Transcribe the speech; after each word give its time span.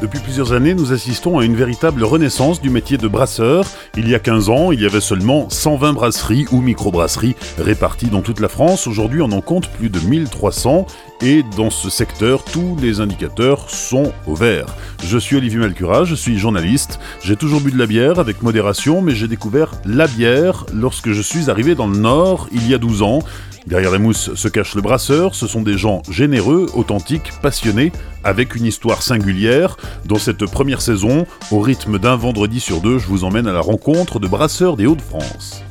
Depuis 0.00 0.20
plusieurs 0.20 0.54
années, 0.54 0.72
nous 0.72 0.94
assistons 0.94 1.38
à 1.38 1.44
une 1.44 1.54
véritable 1.54 2.04
renaissance 2.04 2.62
du 2.62 2.70
métier 2.70 2.96
de 2.96 3.06
brasseur. 3.06 3.66
Il 3.98 4.08
y 4.08 4.14
a 4.14 4.18
15 4.18 4.48
ans, 4.48 4.72
il 4.72 4.80
y 4.80 4.86
avait 4.86 5.00
seulement 5.00 5.50
120 5.50 5.92
brasseries 5.92 6.46
ou 6.52 6.62
microbrasseries 6.62 7.36
réparties 7.58 8.08
dans 8.08 8.22
toute 8.22 8.40
la 8.40 8.48
France. 8.48 8.86
Aujourd'hui, 8.86 9.20
on 9.20 9.30
en 9.30 9.42
compte 9.42 9.68
plus 9.68 9.90
de 9.90 10.00
1300 10.00 10.86
et 11.22 11.42
dans 11.56 11.70
ce 11.70 11.90
secteur, 11.90 12.44
tous 12.44 12.76
les 12.80 13.00
indicateurs 13.00 13.68
sont 13.68 14.12
au 14.26 14.34
vert. 14.34 14.66
Je 15.04 15.18
suis 15.18 15.36
Olivier 15.36 15.58
Malcura, 15.58 16.04
je 16.04 16.14
suis 16.14 16.38
journaliste. 16.38 16.98
J'ai 17.22 17.36
toujours 17.36 17.60
bu 17.60 17.70
de 17.70 17.78
la 17.78 17.86
bière 17.86 18.18
avec 18.18 18.42
modération, 18.42 19.02
mais 19.02 19.14
j'ai 19.14 19.28
découvert 19.28 19.72
la 19.84 20.06
bière 20.06 20.66
lorsque 20.72 21.12
je 21.12 21.22
suis 21.22 21.50
arrivé 21.50 21.74
dans 21.74 21.86
le 21.86 21.98
Nord 21.98 22.48
il 22.52 22.68
y 22.68 22.74
a 22.74 22.78
12 22.78 23.02
ans. 23.02 23.20
Derrière 23.66 23.92
les 23.92 23.98
mousses 23.98 24.34
se 24.34 24.48
cache 24.48 24.74
le 24.74 24.80
brasseur, 24.82 25.34
ce 25.34 25.46
sont 25.46 25.62
des 25.62 25.76
gens 25.76 26.02
généreux, 26.10 26.66
authentiques, 26.74 27.30
passionnés, 27.42 27.92
avec 28.24 28.54
une 28.54 28.64
histoire 28.64 29.02
singulière. 29.02 29.76
Dans 30.06 30.16
cette 30.16 30.46
première 30.46 30.80
saison, 30.80 31.26
au 31.50 31.60
rythme 31.60 31.98
d'un 31.98 32.16
vendredi 32.16 32.58
sur 32.60 32.80
deux, 32.80 32.98
je 32.98 33.06
vous 33.06 33.24
emmène 33.24 33.46
à 33.46 33.52
la 33.52 33.60
rencontre 33.60 34.18
de 34.18 34.26
brasseurs 34.26 34.76
des 34.76 34.86
Hauts-de-France. 34.86 35.62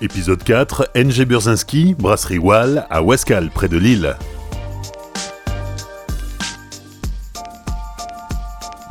Épisode 0.00 0.44
4, 0.44 0.92
NG 0.94 1.24
Burzinski, 1.24 1.96
brasserie 1.98 2.38
Wall, 2.38 2.86
à 2.88 3.02
Westcal, 3.02 3.50
près 3.50 3.66
de 3.66 3.78
Lille. 3.78 4.14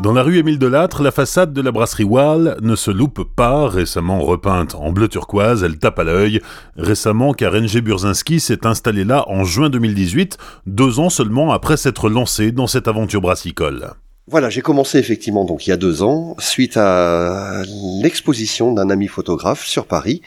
Dans 0.04 0.12
la 0.12 0.22
rue 0.22 0.38
Émile 0.38 0.60
Delattre, 0.60 1.02
la 1.02 1.12
façade 1.12 1.54
de 1.54 1.62
la 1.62 1.72
brasserie 1.72 2.04
Wall 2.04 2.58
ne 2.62 2.76
se 2.76 2.92
loupe 2.92 3.24
pas, 3.24 3.70
récemment 3.70 4.20
repeinte 4.20 4.76
en 4.76 4.92
bleu 4.92 5.08
turquoise, 5.08 5.64
elle 5.64 5.80
tape 5.80 5.98
à 6.00 6.04
l'œil. 6.04 6.42
Récemment, 6.76 7.32
car 7.32 7.54
NG 7.54 7.80
Burzinski 7.80 8.42
s'est 8.42 8.68
installé 8.68 9.06
là 9.06 9.24
en 9.30 9.46
juin 9.46 9.70
2018, 9.70 10.38
deux 10.66 11.00
ans 11.00 11.10
seulement 11.10 11.54
après 11.54 11.78
s'être 11.78 12.10
lancé 12.10 12.52
dans 12.52 12.68
cette 12.68 12.90
aventure 12.90 13.22
brassicole. 13.22 13.94
Voilà, 14.30 14.50
j'ai 14.50 14.62
commencé 14.62 14.98
effectivement 14.98 15.46
donc 15.46 15.68
il 15.68 15.70
y 15.70 15.74
a 15.74 15.78
deux 15.78 16.04
ans, 16.04 16.36
suite 16.38 16.76
à 16.76 17.62
l'exposition 18.04 18.74
d'un 18.74 18.90
ami 18.90 19.08
photographe 19.08 19.66
sur 19.66 19.86
Paris, 19.86 20.22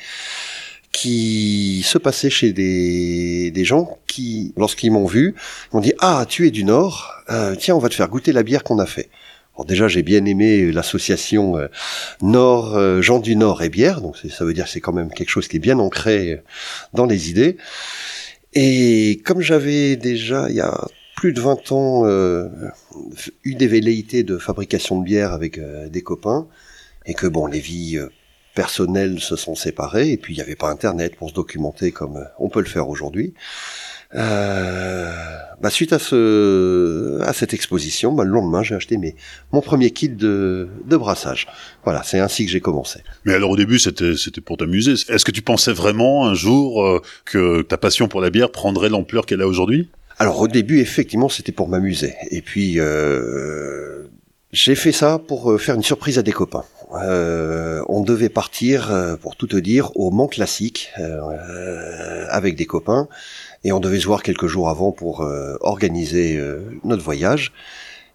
qui 0.92 1.82
se 1.84 1.98
passait 1.98 2.30
chez 2.30 2.52
des, 2.52 3.64
gens 3.64 3.98
qui, 4.06 4.52
lorsqu'ils 4.56 4.90
m'ont 4.90 5.06
vu, 5.06 5.34
m'ont 5.72 5.80
dit 5.80 5.92
Ah, 6.00 6.26
tu 6.28 6.46
es 6.46 6.50
du 6.50 6.64
Nord, 6.64 7.12
euh, 7.30 7.54
tiens, 7.58 7.76
on 7.76 7.78
va 7.78 7.88
te 7.88 7.94
faire 7.94 8.08
goûter 8.08 8.32
la 8.32 8.42
bière 8.42 8.64
qu'on 8.64 8.78
a 8.78 8.86
fait 8.86 9.08
déjà, 9.64 9.88
j'ai 9.88 10.02
bien 10.02 10.24
aimé 10.24 10.72
l'association 10.72 11.56
euh, 11.56 11.68
Nord 12.22 12.76
euh, 12.76 13.00
Jean 13.02 13.18
du 13.18 13.36
Nord 13.36 13.62
et 13.62 13.68
bière, 13.68 14.00
donc 14.00 14.16
ça 14.16 14.44
veut 14.44 14.52
dire 14.52 14.64
que 14.64 14.70
c'est 14.70 14.80
quand 14.80 14.92
même 14.92 15.10
quelque 15.10 15.28
chose 15.28 15.48
qui 15.48 15.56
est 15.56 15.60
bien 15.60 15.78
ancré 15.78 16.32
euh, 16.32 16.36
dans 16.94 17.06
les 17.06 17.30
idées. 17.30 17.56
Et 18.52 19.20
comme 19.24 19.40
j'avais 19.40 19.96
déjà 19.96 20.48
il 20.48 20.56
y 20.56 20.60
a 20.60 20.86
plus 21.16 21.32
de 21.32 21.40
20 21.40 21.72
ans 21.72 22.06
eu 23.44 23.54
des 23.54 23.66
velléités 23.68 24.24
de 24.24 24.38
fabrication 24.38 24.98
de 24.98 25.04
bière 25.04 25.32
avec 25.32 25.60
des 25.88 26.02
copains 26.02 26.48
et 27.06 27.14
que 27.14 27.26
bon 27.28 27.46
les 27.46 27.60
vies 28.50 28.54
personnelles 28.54 29.20
se 29.20 29.36
sont 29.36 29.54
séparées 29.54 30.12
et 30.12 30.16
puis 30.16 30.34
il 30.34 30.36
n'y 30.36 30.42
avait 30.42 30.56
pas 30.56 30.68
internet 30.68 31.16
pour 31.16 31.30
se 31.30 31.34
documenter 31.34 31.92
comme 31.92 32.24
on 32.38 32.48
peut 32.48 32.60
le 32.60 32.66
faire 32.66 32.88
aujourd'hui. 32.88 33.34
Euh, 34.16 35.12
bah 35.60 35.70
suite 35.70 35.92
à 35.92 36.00
ce 36.00 37.20
à 37.22 37.32
cette 37.32 37.54
exposition, 37.54 38.12
bah, 38.12 38.24
le 38.24 38.30
lendemain, 38.30 38.62
j'ai 38.64 38.74
acheté 38.74 38.96
mes 38.96 39.14
mon 39.52 39.60
premier 39.60 39.92
kit 39.92 40.08
de, 40.08 40.68
de 40.84 40.96
brassage. 40.96 41.46
Voilà, 41.84 42.02
c'est 42.02 42.18
ainsi 42.18 42.44
que 42.44 42.50
j'ai 42.50 42.60
commencé. 42.60 43.00
Mais 43.24 43.34
alors 43.34 43.50
au 43.50 43.56
début, 43.56 43.78
c'était 43.78 44.16
c'était 44.16 44.40
pour 44.40 44.56
t'amuser. 44.56 44.92
Est-ce 44.92 45.24
que 45.24 45.30
tu 45.30 45.42
pensais 45.42 45.72
vraiment 45.72 46.26
un 46.26 46.34
jour 46.34 46.84
euh, 46.84 47.00
que 47.24 47.62
ta 47.62 47.78
passion 47.78 48.08
pour 48.08 48.20
la 48.20 48.30
bière 48.30 48.50
prendrait 48.50 48.88
l'ampleur 48.88 49.26
qu'elle 49.26 49.42
a 49.42 49.46
aujourd'hui? 49.46 49.88
Alors 50.18 50.40
au 50.40 50.48
début, 50.48 50.80
effectivement, 50.80 51.28
c'était 51.28 51.52
pour 51.52 51.68
m'amuser. 51.68 52.14
Et 52.32 52.42
puis 52.42 52.80
euh, 52.80 54.08
j'ai 54.52 54.74
fait 54.74 54.92
ça 54.92 55.18
pour 55.18 55.52
euh, 55.52 55.58
faire 55.58 55.74
une 55.74 55.82
surprise 55.82 56.18
à 56.18 56.22
des 56.22 56.32
copains. 56.32 56.64
Euh, 56.94 57.82
on 57.88 58.02
devait 58.02 58.28
partir, 58.28 58.92
pour 59.22 59.36
tout 59.36 59.46
te 59.46 59.56
dire, 59.56 59.96
au 59.96 60.10
Mont 60.10 60.26
Classique 60.26 60.90
euh, 60.98 62.26
avec 62.30 62.56
des 62.56 62.66
copains 62.66 63.08
et 63.64 63.72
on 63.72 63.80
devait 63.80 64.00
se 64.00 64.06
voir 64.06 64.22
quelques 64.22 64.46
jours 64.46 64.68
avant 64.68 64.92
pour 64.92 65.22
euh, 65.22 65.56
organiser 65.60 66.36
euh, 66.36 66.60
notre 66.84 67.02
voyage. 67.02 67.52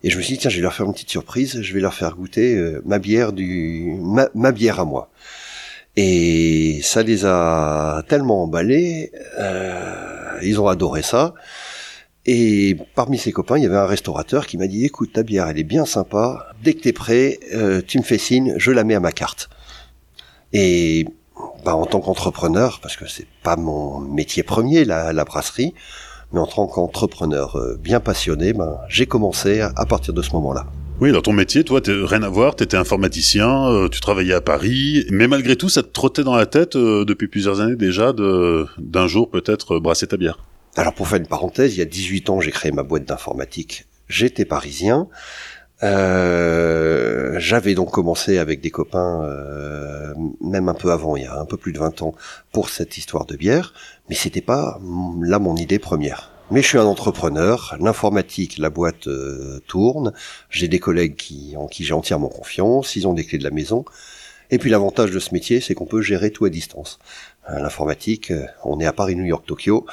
Et 0.04 0.10
je 0.10 0.18
me 0.18 0.22
suis 0.22 0.34
dit 0.34 0.40
tiens, 0.40 0.50
je 0.50 0.58
vais 0.58 0.62
leur 0.62 0.74
faire 0.74 0.86
une 0.86 0.94
petite 0.94 1.10
surprise, 1.10 1.62
je 1.62 1.74
vais 1.74 1.80
leur 1.80 1.94
faire 1.94 2.16
goûter 2.16 2.56
euh, 2.56 2.82
ma 2.86 3.00
bière 3.00 3.32
du 3.34 3.96
ma, 4.00 4.52
bière 4.52 4.80
à 4.80 4.86
moi. 4.86 5.10
Et 5.96 6.80
ça 6.84 7.04
les 7.04 7.26
a 7.26 8.04
tellement 8.10 8.44
emballés, 8.44 9.14
ils 10.42 10.60
ont 10.60 10.68
adoré 10.68 11.02
ça. 11.02 11.34
Et 12.26 12.76
parmi 12.96 13.18
ses 13.18 13.32
copains, 13.32 13.58
il 13.58 13.64
y 13.64 13.68
avait 13.68 13.78
un 13.78 13.86
restaurateur 13.86 14.48
qui 14.48 14.58
m'a 14.58 14.68
dit 14.68 14.86
écoute, 14.86 15.14
ta 15.14 15.24
bière, 15.24 15.48
elle 15.48 15.60
est 15.60 15.64
bien 15.64 15.86
sympa. 15.86 16.48
Dès 16.64 16.74
que 16.74 16.82
t'es 16.82 16.94
prêt, 16.94 17.40
tu 17.88 18.00
me 18.00 18.04
fais 18.04 18.18
signe, 18.18 18.56
je 18.58 18.72
la 18.72 18.84
mets 18.84 18.96
à 18.96 19.00
ma 19.00 19.12
carte. 19.12 19.50
Et 20.54 21.06
bah, 21.64 21.76
en 21.76 21.86
tant 21.86 22.00
qu'entrepreneur, 22.00 22.80
parce 22.82 22.96
que 22.96 23.08
c'est 23.08 23.28
pas 23.44 23.56
mon 23.56 24.00
métier 24.00 24.44
premier, 24.44 24.86
la, 24.86 25.14
la 25.14 25.24
brasserie, 25.24 25.74
mais 26.32 26.40
en 26.40 26.46
tant 26.46 26.68
qu'entrepreneur 26.68 27.56
euh, 27.56 27.76
bien 27.82 28.00
passionné, 28.00 28.54
ben, 28.54 28.78
j'ai 28.88 29.06
commencé 29.06 29.62
à, 29.62 29.86
partir 29.86 30.14
de 30.14 30.22
ce 30.22 30.32
moment-là. 30.34 30.66
Oui, 31.02 31.12
dans 31.12 31.22
ton 31.22 31.34
métier, 31.34 31.64
toi, 31.64 31.82
rien 31.86 32.24
à 32.24 32.30
voir, 32.30 32.56
tu 32.56 32.64
étais 32.64 32.78
informaticien, 32.78 33.68
euh, 33.70 33.90
tu 33.90 34.00
travaillais 34.00 34.34
à 34.34 34.42
Paris, 34.42 35.06
mais 35.12 35.28
malgré 35.28 35.56
tout, 35.56 35.70
ça 35.70 35.84
te 35.84 35.90
trottait 35.90 36.24
dans 36.24 36.36
la 36.36 36.46
tête 36.46 36.76
euh, 36.76 37.04
depuis 37.04 37.28
plusieurs 37.28 37.60
années 37.60 37.76
déjà 37.76 38.14
de 38.14 38.66
d'un 38.78 39.08
jour 39.08 39.30
peut-être 39.30 39.80
brasser 39.80 40.08
ta 40.08 40.18
bière. 40.18 40.40
Alors 40.78 40.94
pour 40.94 41.08
faire 41.08 41.20
une 41.20 41.28
parenthèse, 41.28 41.76
il 41.76 41.80
y 41.80 41.82
a 41.82 41.86
18 41.86 42.30
ans, 42.30 42.42
j'ai 42.42 42.52
créé 42.52 42.72
ma 42.72 42.84
boîte 42.84 43.06
d'informatique. 43.06 43.86
J'étais 44.10 44.44
parisien, 44.44 45.08
euh, 45.84 47.36
j'avais 47.40 47.76
donc 47.76 47.92
commencé 47.92 48.38
avec 48.38 48.60
des 48.60 48.72
copains, 48.72 49.24
euh, 49.24 50.14
même 50.42 50.68
un 50.68 50.74
peu 50.74 50.92
avant, 50.92 51.16
il 51.16 51.24
y 51.24 51.28
a 51.28 51.40
un 51.40 51.46
peu 51.46 51.56
plus 51.56 51.72
de 51.72 51.80
20 51.80 52.02
ans, 52.02 52.14
pour 52.52 52.70
cette 52.70 52.98
histoire 52.98 53.26
de 53.26 53.38
bière, 53.38 53.74
mais 54.10 54.16
c'était 54.16 54.42
pas 54.42 54.80
là 55.22 55.40
mon 55.40 55.56
idée 55.56 55.80
première. 55.80 56.32
Mais 56.52 56.62
je 56.62 56.68
suis 56.68 56.78
un 56.78 56.86
entrepreneur, 56.86 57.76
l'informatique, 57.80 58.58
la 58.58 58.70
boîte 58.70 59.08
euh, 59.08 59.62
tourne, 59.68 60.12
j'ai 60.50 60.68
des 60.68 60.80
collègues 60.80 61.56
en 61.58 61.68
qui 61.68 61.86
j'ai 61.86 61.94
entièrement 61.94 62.30
confiance, 62.30 62.96
ils 62.98 63.08
ont 63.08 63.14
des 63.14 63.26
clés 63.26 63.40
de 63.40 63.44
la 63.46 63.52
maison, 63.52 63.86
et 64.52 64.60
puis 64.60 64.70
l'avantage 64.70 65.12
de 65.12 65.20
ce 65.20 65.34
métier, 65.34 65.60
c'est 65.60 65.74
qu'on 65.74 65.86
peut 65.86 66.02
gérer 66.02 66.32
tout 66.32 66.46
à 66.46 66.50
distance. 66.50 67.00
Euh, 67.50 67.60
l'informatique, 67.60 68.32
euh, 68.32 68.46
on 68.64 68.80
est 68.80 68.86
à 68.86 68.94
Paris, 68.94 69.16
New 69.16 69.26
York, 69.26 69.46
Tokyo, 69.46 69.86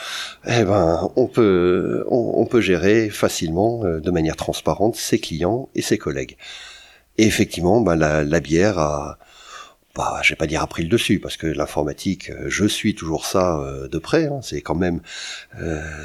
eh 0.46 0.64
ben 0.64 1.10
on 1.16 1.26
peut 1.26 2.04
on, 2.08 2.46
peut 2.46 2.60
gérer 2.60 3.10
facilement, 3.10 3.84
euh, 3.84 4.00
de 4.00 4.10
manière 4.10 4.36
transparente, 4.36 4.96
ses 4.96 5.18
clients 5.18 5.68
et 5.74 5.82
ses 5.82 5.98
collègues. 5.98 6.36
Et 7.18 7.26
effectivement, 7.26 7.80
bah, 7.82 7.94
la, 7.94 8.40
bière 8.40 8.78
a, 8.78 9.18
bah, 9.94 10.20
je 10.22 10.30
vais 10.30 10.36
pas 10.36 10.46
dire 10.46 10.62
a 10.62 10.66
pris 10.66 10.82
le 10.82 10.88
dessus 10.88 11.18
parce 11.18 11.36
que 11.36 11.46
l'informatique, 11.46 12.32
je 12.46 12.64
suis 12.64 12.94
toujours 12.94 13.26
ça 13.26 13.62
de 13.90 13.98
près. 13.98 14.26
Hein. 14.26 14.40
c'est 14.42 14.62
quand 14.62 14.74
même 14.74 15.02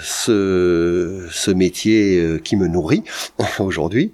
ce 0.03 1.51
métier 1.51 2.41
qui 2.43 2.57
me 2.57 2.67
nourrit 2.67 3.03
aujourd'hui. 3.59 4.11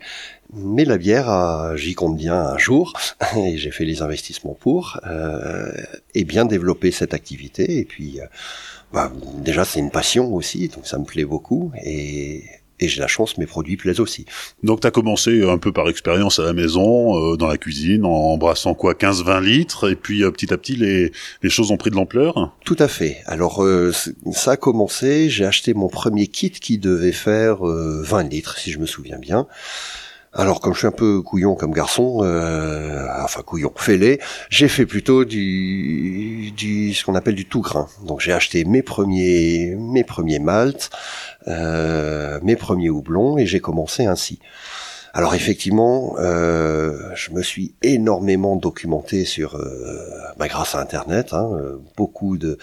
Mais 0.56 0.86
la 0.86 0.98
bière, 0.98 1.76
j'y 1.76 1.96
compte 1.96 2.18
bien 2.18 2.36
un 2.36 2.58
jour, 2.58 2.94
et 3.38 3.58
j'ai 3.58 3.72
fait 3.72 3.86
les 3.86 4.02
investissements 4.02 4.58
pour, 4.60 5.00
euh, 5.06 5.72
et 6.14 6.24
bien 6.24 6.46
développer 6.46 6.92
cette 6.92 7.14
activité. 7.14 7.80
Et 7.80 7.86
puis, 7.86 8.20
euh, 8.20 8.26
bah, 8.94 9.12
déjà, 9.40 9.66
c'est 9.66 9.80
une 9.80 9.92
passion 9.92 10.34
aussi, 10.34 10.68
donc 10.68 10.86
ça 10.86 11.00
me 11.00 11.06
plaît 11.06 11.26
beaucoup, 11.26 11.72
et, 11.84 12.44
et 12.80 12.88
j'ai 12.88 13.00
la 13.00 13.08
chance, 13.08 13.38
mes 13.38 13.46
produits 13.46 13.78
plaisent 13.78 14.00
aussi. 14.00 14.26
Donc 14.64 14.82
tu 14.82 14.88
as 14.88 14.92
commencé 14.92 15.44
un 15.48 15.58
peu 15.58 15.72
par 15.72 15.88
expérience 15.90 16.40
à 16.40 16.44
la 16.44 16.54
maison, 16.54 17.18
euh, 17.18 17.38
dans 17.38 17.48
la 17.48 17.58
cuisine, 17.58 18.06
en 18.06 18.34
embrassant 18.34 18.74
quoi 18.74 18.94
15-20 18.94 19.42
litres, 19.42 19.90
et 19.90 19.96
puis 19.96 20.24
euh, 20.24 20.32
petit 20.32 20.54
à 20.54 20.58
petit 20.58 20.76
les, 20.76 21.12
les 21.42 21.50
choses 21.50 21.72
ont 21.72 21.78
pris 21.78 21.92
de 21.92 21.96
l'ampleur? 21.96 22.54
Tout 22.66 22.76
à 22.80 22.88
fait. 22.88 23.22
Alors 23.26 23.64
euh, 23.64 23.92
ça 24.32 24.52
a 24.52 24.58
commencé, 24.58 25.30
j'ai 25.30 25.46
acheté 25.46 25.74
mon 25.74 25.88
premier 25.88 26.28
kit 26.28 26.52
qui 26.52 26.78
devait 26.78 27.12
faire 27.12 27.64
20 27.64 28.24
litres, 28.24 28.58
si 28.58 28.72
je 28.72 28.80
me 28.80 28.86
souviens 28.86 29.18
bien. 29.18 29.48
Alors 30.36 30.62
comme 30.62 30.74
je 30.74 30.80
suis 30.80 30.88
un 30.88 30.92
peu 30.92 31.22
couillon 31.22 31.54
comme 31.54 31.74
garçon, 31.74 32.22
euh, 32.24 33.06
enfin 33.24 33.44
couillon, 33.44 33.72
fêlé, 33.76 34.20
j'ai 34.50 34.68
fait 34.68 34.88
plutôt 34.88 35.26
du, 35.26 36.52
du 36.58 36.94
ce 36.96 37.06
qu'on 37.06 37.14
appelle 37.14 37.36
du 37.36 37.46
tout 37.46 37.62
grain. 37.62 37.88
Donc 38.08 38.20
j'ai 38.20 38.34
acheté 38.34 38.66
mes 38.66 38.82
premiers 38.82 39.76
mes 39.78 40.04
premiers 40.04 40.40
maltes, 40.40 40.90
euh, 41.48 42.40
mes 42.42 42.56
premiers 42.56 42.90
houblons 42.90 43.38
et 43.38 43.46
j'ai 43.46 43.60
commencé 43.60 44.06
ainsi. 44.06 44.40
Alors 45.14 45.36
effectivement, 45.36 46.16
euh, 46.18 47.12
je 47.14 47.30
me 47.32 47.44
suis 47.44 47.76
énormément 47.84 48.56
documenté 48.56 49.26
sur, 49.26 49.58
euh, 49.58 50.10
bah, 50.38 50.48
grâce 50.48 50.74
à 50.74 50.80
Internet, 50.80 51.34
hein, 51.34 51.52
beaucoup 51.96 52.40
de, 52.40 52.58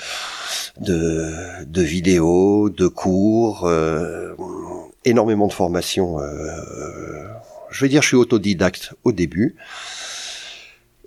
de, 0.81 1.83
vidéos, 1.83 2.69
de 2.69 2.89
cours, 2.89 3.71
énormément 5.05 5.47
de 5.47 5.53
formations 5.53 6.19
je 7.71 7.85
vais 7.85 7.89
dire, 7.89 8.03
je 8.03 8.09
suis 8.09 8.17
autodidacte 8.17 8.95
au 9.05 9.13
début. 9.13 9.57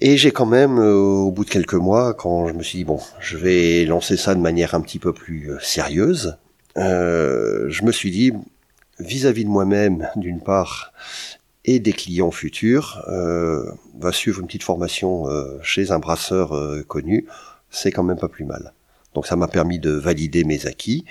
Et 0.01 0.17
j'ai 0.17 0.31
quand 0.31 0.45
même, 0.45 0.79
euh, 0.79 0.95
au 0.95 1.31
bout 1.31 1.45
de 1.45 1.49
quelques 1.49 1.75
mois, 1.75 2.13
quand 2.13 2.47
je 2.47 2.53
me 2.53 2.63
suis 2.63 2.79
dit, 2.79 2.83
bon, 2.83 2.99
je 3.19 3.37
vais 3.37 3.85
lancer 3.85 4.17
ça 4.17 4.35
de 4.35 4.41
manière 4.41 4.73
un 4.75 4.81
petit 4.81 4.99
peu 4.99 5.13
plus 5.13 5.51
euh, 5.51 5.59
sérieuse, 5.61 6.37
euh, 6.77 7.69
je 7.69 7.83
me 7.83 7.91
suis 7.91 8.11
dit, 8.11 8.33
vis-à-vis 8.99 9.45
de 9.45 9.49
moi-même, 9.49 10.09
d'une 10.15 10.41
part, 10.41 10.93
et 11.65 11.79
des 11.79 11.93
clients 11.93 12.31
futurs, 12.31 13.03
euh, 13.07 13.71
va 13.97 14.11
suivre 14.11 14.41
une 14.41 14.47
petite 14.47 14.63
formation 14.63 15.29
euh, 15.29 15.57
chez 15.61 15.91
un 15.91 15.99
brasseur 15.99 16.53
connu, 16.87 17.27
c'est 17.69 17.91
quand 17.91 18.03
même 18.03 18.19
pas 18.19 18.27
plus 18.27 18.45
mal. 18.45 18.73
Donc 19.13 19.27
ça 19.27 19.35
m'a 19.35 19.47
permis 19.47 19.79
de 19.79 19.91
valider 19.91 20.43
mes 20.43 20.65
acquis, 20.65 21.05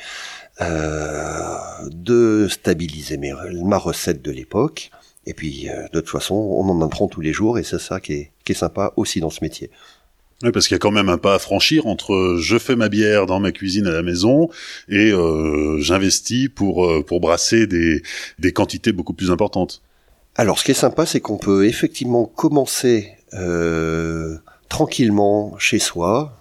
de 0.61 2.47
stabiliser 2.51 3.19
ma 3.63 3.79
recette 3.79 4.23
de 4.23 4.31
l'époque, 4.31 4.91
et 5.27 5.35
puis 5.35 5.69
de 5.93 6.01
toute 6.01 6.11
façon, 6.11 6.35
on 6.35 6.69
en 6.69 6.81
apprend 6.83 7.09
tous 7.09 7.21
les 7.21 7.33
jours, 7.33 7.59
et 7.59 7.63
c'est 7.63 7.79
ça 7.79 8.01
qui 8.01 8.13
est, 8.13 8.33
qui 8.45 8.53
est 8.53 8.57
sympa 8.57 8.93
aussi 8.97 9.21
dans 9.21 9.31
ce 9.31 9.39
métier. 9.43 9.71
Oui, 10.43 10.51
parce 10.51 10.67
qu'il 10.67 10.75
y 10.75 10.77
a 10.77 10.81
quand 10.81 10.91
même 10.91 11.09
un 11.09 11.19
pas 11.19 11.35
à 11.35 11.39
franchir 11.39 11.87
entre 11.87 12.37
je 12.41 12.59
fais 12.59 12.75
ma 12.75 12.89
bière 12.89 13.27
dans 13.27 13.39
ma 13.39 13.53
cuisine 13.53 13.87
à 13.87 13.93
la 13.93 14.03
maison 14.03 14.49
et 14.89 15.13
euh, 15.13 15.79
j'investis 15.79 16.49
pour 16.49 16.85
euh, 16.85 17.05
pour 17.05 17.21
brasser 17.21 17.69
des 17.69 18.03
des 18.41 18.53
quantités 18.53 18.91
beaucoup 18.91 19.13
plus 19.13 19.31
importantes. 19.31 19.83
Alors, 20.35 20.59
ce 20.59 20.65
qui 20.65 20.73
est 20.73 20.75
sympa, 20.75 21.07
c'est 21.07 21.21
qu'on 21.21 21.39
peut 21.39 21.67
effectivement 21.67 22.25
commencer 22.25 23.13
euh, 23.35 24.37
tranquillement 24.69 25.55
chez 25.59 25.79
soi 25.79 26.39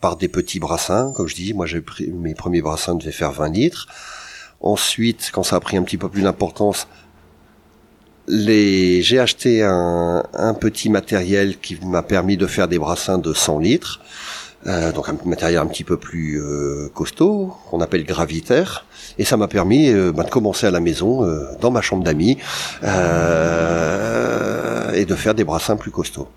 par 0.00 0.16
des 0.16 0.28
petits 0.28 0.58
brassins, 0.58 1.12
comme 1.14 1.28
je 1.28 1.34
dis. 1.34 1.54
Moi, 1.54 1.64
j'ai 1.64 1.80
pris 1.80 2.08
mes 2.08 2.34
premiers 2.34 2.60
brassins 2.60 2.96
devaient 2.96 3.12
faire 3.12 3.32
20 3.32 3.48
litres. 3.50 3.86
Ensuite, 4.60 5.30
quand 5.32 5.44
ça 5.44 5.56
a 5.56 5.60
pris 5.60 5.76
un 5.76 5.84
petit 5.84 5.96
peu 5.98 6.08
plus 6.08 6.22
d'importance, 6.22 6.88
les, 8.28 9.02
j'ai 9.02 9.18
acheté 9.18 9.62
un, 9.62 10.22
petit 10.60 10.90
matériel 10.90 11.58
qui 11.58 11.78
m'a 11.84 12.02
permis 12.02 12.36
de 12.36 12.46
faire 12.46 12.68
des 12.68 12.78
brassins 12.78 13.18
de 13.18 13.32
100 13.32 13.58
litres. 13.58 14.00
Euh, 14.66 14.90
donc 14.92 15.08
un 15.08 15.16
matériel 15.24 15.60
un 15.60 15.66
petit 15.66 15.84
peu 15.84 15.96
plus 15.96 16.42
euh, 16.42 16.88
costaud, 16.92 17.54
qu'on 17.70 17.80
appelle 17.80 18.04
gravitaire, 18.04 18.86
et 19.16 19.24
ça 19.24 19.36
m'a 19.36 19.46
permis 19.46 19.88
euh, 19.88 20.10
bah, 20.12 20.24
de 20.24 20.30
commencer 20.30 20.66
à 20.66 20.72
la 20.72 20.80
maison, 20.80 21.24
dans 21.60 21.70
ma 21.70 21.80
chambre 21.80 22.02
d'amis, 22.02 22.38
et 22.82 22.86
de 25.04 25.14
faire 25.14 25.34
des 25.34 25.44
brassins 25.44 25.76
plus 25.76 25.92
costauds. 25.92 26.28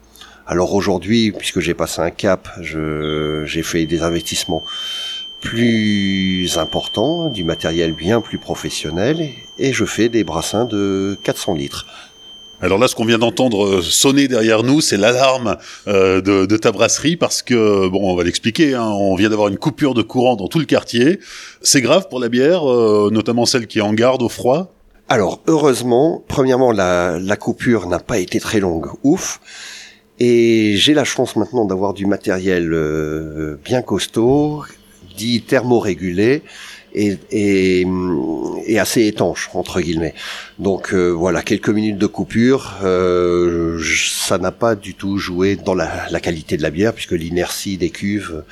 Alors 0.45 0.75
aujourd'hui, 0.75 1.31
puisque 1.31 1.61
j'ai 1.61 1.73
passé 1.73 2.01
un 2.01 2.11
cap, 2.11 2.47
j'ai 2.59 3.63
fait 3.63 3.85
des 3.85 4.03
investissements 4.03 4.63
plus 5.41 6.57
important, 6.57 7.29
du 7.29 7.43
matériel 7.43 7.93
bien 7.93 8.21
plus 8.21 8.38
professionnel, 8.38 9.29
et 9.57 9.73
je 9.73 9.85
fais 9.85 10.07
des 10.07 10.23
brassins 10.23 10.65
de 10.65 11.17
400 11.23 11.55
litres. 11.55 11.88
Alors 12.61 12.77
là, 12.77 12.88
ce 12.88 12.93
qu'on 12.93 13.05
vient 13.05 13.17
d'entendre 13.17 13.65
euh, 13.65 13.81
sonner 13.81 14.27
derrière 14.27 14.61
nous, 14.61 14.81
c'est 14.81 14.97
l'alarme 14.97 15.57
euh, 15.88 16.21
de, 16.21 16.45
de, 16.45 16.57
ta 16.57 16.71
brasserie 16.71 17.17
parce 17.17 17.41
que, 17.41 17.88
bon, 17.88 18.11
on 18.11 18.15
va 18.15 18.23
l'expliquer, 18.23 18.75
hein, 18.75 18.85
on 18.85 19.15
vient 19.15 19.29
d'avoir 19.29 19.47
une 19.47 19.57
coupure 19.57 19.95
de 19.95 20.03
courant 20.03 20.35
dans 20.35 20.47
tout 20.47 20.59
le 20.59 20.65
quartier. 20.65 21.19
C'est 21.63 21.81
grave 21.81 22.07
pour 22.07 22.19
la 22.19 22.29
bière, 22.29 22.69
euh, 22.71 23.09
notamment 23.11 23.47
celle 23.47 23.65
qui 23.65 23.79
est 23.79 23.81
en 23.81 23.94
garde 23.94 24.21
au 24.21 24.29
froid? 24.29 24.71
Alors, 25.09 25.41
heureusement, 25.47 26.23
premièrement, 26.27 26.71
la, 26.71 27.17
la 27.19 27.35
coupure 27.35 27.87
n'a 27.87 27.99
pas 27.99 28.19
été 28.19 28.39
très 28.39 28.59
longue, 28.59 28.89
ouf. 29.03 29.41
Et 30.19 30.75
j'ai 30.77 30.94
la 30.94 31.03
chance 31.03 31.35
maintenant 31.35 31.65
d'avoir 31.65 31.95
du 31.95 32.05
matériel 32.05 32.71
euh, 32.73 33.57
bien 33.65 33.81
costaud, 33.81 34.63
dit 35.15 35.41
thermorégulé 35.41 36.43
et, 36.93 37.17
et, 37.31 37.85
et, 38.65 38.79
assez 38.79 39.07
étanche 39.07 39.49
entre 39.53 39.81
guillemets. 39.81 40.13
Donc 40.59 40.93
euh, 40.93 41.09
voilà, 41.09 41.41
quelques 41.41 41.69
minutes 41.69 41.97
de 41.97 42.07
coupure, 42.07 42.77
euh, 42.83 43.79
ça 43.83 44.37
n'a 44.37 44.51
pas 44.51 44.75
du 44.75 44.93
tout 44.93 45.17
joué 45.17 45.55
dans 45.55 45.73
la, 45.73 46.09
la, 46.09 46.19
qualité 46.19 46.57
de 46.57 46.61
la 46.61 46.69
bière 46.69 46.93
puisque 46.93 47.13
l'inertie 47.13 47.77
des 47.77 47.89
cuves 47.89 48.43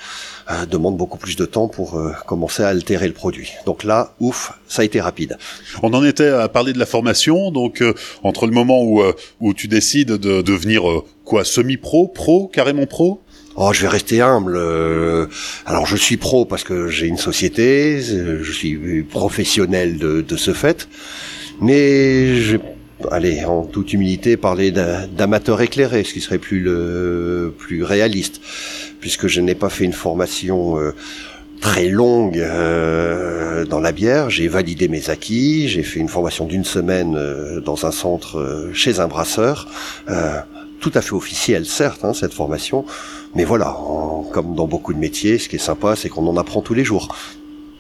euh, 0.52 0.66
demande 0.66 0.98
beaucoup 0.98 1.18
plus 1.18 1.36
de 1.36 1.46
temps 1.46 1.68
pour 1.68 1.98
euh, 1.98 2.12
commencer 2.26 2.64
à 2.64 2.70
altérer 2.70 3.08
le 3.08 3.14
produit. 3.14 3.52
Donc 3.66 3.84
là, 3.84 4.14
ouf, 4.20 4.54
ça 4.68 4.82
a 4.82 4.86
été 4.86 5.02
rapide. 5.02 5.38
On 5.84 5.94
en 5.94 6.04
était 6.04 6.30
à 6.30 6.48
parler 6.48 6.74
de 6.74 6.80
la 6.80 6.86
formation, 6.86 7.52
donc 7.52 7.82
euh, 7.82 7.94
entre 8.24 8.46
le 8.46 8.52
moment 8.52 8.82
où 8.84 9.04
où 9.40 9.54
tu 9.54 9.68
décides 9.68 10.14
de 10.14 10.42
devenir 10.42 10.84
quoi 11.24 11.44
semi-pro, 11.44 12.08
pro, 12.08 12.48
carrément 12.48 12.86
pro? 12.86 13.22
Oh, 13.62 13.74
je 13.74 13.82
vais 13.82 13.90
rester 13.90 14.22
humble. 14.22 14.56
Euh, 14.56 15.26
alors, 15.66 15.86
je 15.86 15.98
suis 15.98 16.16
pro 16.16 16.46
parce 16.46 16.64
que 16.64 16.88
j'ai 16.88 17.08
une 17.08 17.18
société, 17.18 18.00
je 18.02 18.52
suis 18.54 19.04
professionnel 19.04 19.98
de, 19.98 20.22
de 20.22 20.38
ce 20.38 20.54
fait, 20.54 20.88
mais 21.60 22.38
je, 22.38 22.56
allez, 23.12 23.44
en 23.44 23.64
toute 23.64 23.92
humilité, 23.92 24.38
parler 24.38 24.72
d'amateur 24.72 25.62
éclairé, 25.62 26.06
ce 26.06 26.14
qui 26.14 26.22
serait 26.22 26.38
plus 26.38 26.62
le 26.62 27.54
plus 27.58 27.84
réaliste, 27.84 28.40
puisque 29.02 29.28
je 29.28 29.42
n'ai 29.42 29.56
pas 29.56 29.70
fait 29.70 29.84
une 29.84 29.94
formation. 29.94 30.80
Euh, 30.80 30.96
très 31.60 31.90
longue 31.90 32.38
euh, 32.38 33.66
dans 33.66 33.80
la 33.82 33.92
bière. 33.92 34.30
J'ai 34.30 34.48
validé 34.48 34.88
mes 34.88 35.10
acquis. 35.10 35.68
J'ai 35.68 35.84
fait 35.84 36.00
une 36.00 36.08
formation 36.08 36.46
d'une 36.46 36.64
semaine 36.64 37.16
euh, 37.18 37.60
dans 37.60 37.86
un 37.86 37.92
centre 37.92 38.38
euh, 38.38 38.74
chez 38.74 39.02
un 39.02 39.08
brasseur. 39.08 39.68
tout 40.80 40.92
à 40.94 41.02
fait 41.02 41.14
officiel, 41.14 41.66
certes, 41.66 42.06
hein, 42.06 42.14
cette 42.14 42.34
formation. 42.34 42.86
Mais 43.36 43.46
voilà, 43.46 43.78
comme 44.32 44.56
dans 44.56 44.68
beaucoup 44.68 44.94
de 44.94 45.00
métiers, 45.00 45.38
ce 45.38 45.50
qui 45.50 45.58
est 45.58 45.60
sympa, 45.60 45.96
c'est 45.96 46.10
qu'on 46.10 46.26
en 46.28 46.38
apprend 46.38 46.62
tous 46.62 46.74
les 46.74 46.84
jours. 46.84 47.16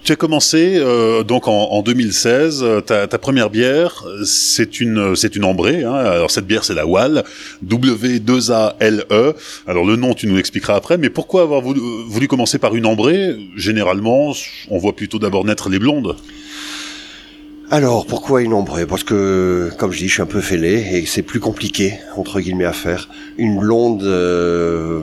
Tu 0.03 0.13
as 0.13 0.15
commencé 0.15 0.77
euh, 0.77 1.23
donc 1.23 1.47
en, 1.47 1.51
en 1.51 1.81
2016. 1.81 2.63
Euh, 2.63 2.81
ta, 2.81 3.07
première 3.17 3.49
bière, 3.49 4.05
c'est 4.23 4.79
une 4.79 5.15
c'est 5.15 5.35
une 5.35 5.43
ambrée. 5.43 5.83
Hein. 5.83 5.93
Alors 5.93 6.31
cette 6.31 6.47
bière, 6.47 6.63
c'est 6.63 6.73
la 6.73 6.85
Wall 6.85 7.23
W2ALE. 7.65 9.03
Alors 9.67 9.85
le 9.85 9.95
nom, 9.97 10.13
tu 10.13 10.27
nous 10.27 10.35
l'expliqueras 10.35 10.75
après. 10.75 10.97
Mais 10.97 11.09
pourquoi 11.09 11.41
avoir 11.41 11.61
voulu, 11.61 11.81
voulu 12.07 12.27
commencer 12.27 12.59
par 12.59 12.75
une 12.75 12.85
ambrée? 12.85 13.35
Généralement, 13.55 14.33
on 14.69 14.77
voit 14.77 14.95
plutôt 14.95 15.19
d'abord 15.19 15.43
naître 15.43 15.69
les 15.69 15.79
blondes. 15.79 16.15
Alors, 17.71 18.07
pourquoi 18.07 18.41
une 18.41 18.53
ombrée 18.53 18.87
Parce 18.87 19.03
que, 19.03 19.69
comme 19.77 19.91
je 19.91 19.99
dis, 19.99 20.07
je 20.07 20.13
suis 20.13 20.21
un 20.23 20.25
peu 20.25 20.41
fêlé 20.41 20.83
et 20.91 21.05
c'est 21.05 21.21
plus 21.21 21.39
compliqué, 21.39 21.99
entre 22.17 22.39
guillemets, 22.39 22.65
à 22.65 22.73
faire. 22.73 23.09
Une 23.37 23.59
blonde, 23.59 24.01
euh, 24.01 25.01